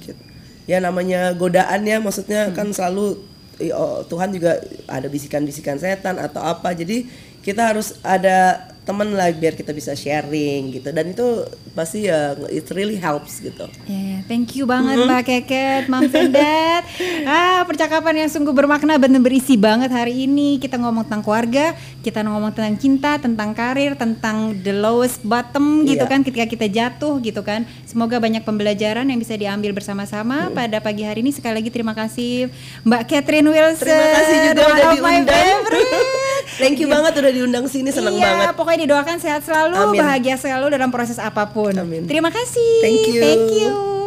ya 0.69 0.77
namanya 0.77 1.33
godaan 1.33 1.81
ya 1.81 1.97
maksudnya 1.97 2.53
kan 2.53 2.69
selalu 2.69 3.17
oh, 3.73 4.05
Tuhan 4.05 4.29
juga 4.31 4.61
ada 4.85 5.07
bisikan-bisikan 5.09 5.81
setan 5.81 6.21
atau 6.21 6.45
apa 6.45 6.71
jadi 6.77 7.09
kita 7.41 7.73
harus 7.73 7.97
ada 8.05 8.69
teman 8.89 9.13
lah 9.13 9.29
biar 9.31 9.53
kita 9.53 9.69
bisa 9.69 9.93
sharing 9.93 10.73
gitu 10.73 10.89
dan 10.89 11.05
itu 11.05 11.45
pasti 11.71 12.09
ya 12.09 12.33
it 12.49 12.65
really 12.73 12.97
helps 12.97 13.37
gitu 13.37 13.69
Ya, 13.85 14.25
thank 14.25 14.53
you 14.53 14.65
banget 14.65 14.97
Mbak 14.99 15.21
Keket, 15.23 15.83
Mam 15.85 16.05
Sendat. 16.07 16.83
Ah, 17.21 17.61
percakapan 17.61 18.25
yang 18.25 18.29
sungguh 18.29 18.49
bermakna 18.49 18.97
benar 18.97 19.19
berisi 19.19 19.53
banget 19.53 19.89
hari 19.89 20.25
ini. 20.25 20.57
Kita 20.57 20.75
ngomong 20.75 21.05
tentang 21.05 21.21
keluarga, 21.21 21.73
kita 21.99 22.23
ngomong 22.23 22.49
tentang 22.49 22.75
cinta, 22.75 23.11
tentang 23.17 23.51
karir, 23.51 23.93
tentang 23.93 24.55
the 24.57 24.73
lowest 24.73 25.21
bottom 25.21 25.85
gitu 25.85 25.99
Iya. 25.99 26.09
kan 26.09 26.19
ketika 26.23 26.45
kita 26.47 26.65
jatuh 26.65 27.19
gitu 27.19 27.41
kan. 27.41 27.67
Semoga 27.85 28.17
banyak 28.17 28.41
pembelajaran 28.41 29.05
yang 29.05 29.19
bisa 29.19 29.35
diambil 29.35 29.71
bersama-sama 29.71 30.49
pada 30.49 30.79
pagi 30.79 31.03
hari 31.03 31.21
ini. 31.21 31.29
Sekali 31.29 31.59
lagi 31.59 31.69
terima 31.69 31.93
kasih 31.93 32.49
Mbak 32.81 33.01
Catherine 33.05 33.45
Wilson. 33.45 33.85
terima 33.85 34.07
kasih 34.15 34.35
juga 34.49 34.61
udah 34.65 34.85
diundang. 34.95 35.57
Thank 36.57 36.81
you 36.81 36.87
banget 36.89 37.13
udah 37.19 37.31
diundang 37.35 37.65
sini 37.69 37.93
seneng 37.93 38.17
iya, 38.17 38.33
banget 38.33 38.57
pokoknya 38.57 38.79
didoakan 38.89 39.17
sehat 39.21 39.41
selalu, 39.45 39.75
Amin. 39.77 39.99
bahagia 40.01 40.35
selalu 40.39 40.73
dalam 40.73 40.89
proses 40.89 41.21
apa 41.21 41.45
pun. 41.51 41.75
Amin. 41.77 42.09
Terima 42.09 42.33
kasih. 42.33 42.81
Thank 42.81 43.03
you. 43.11 43.21
Thank 43.21 43.49
you. 43.53 43.98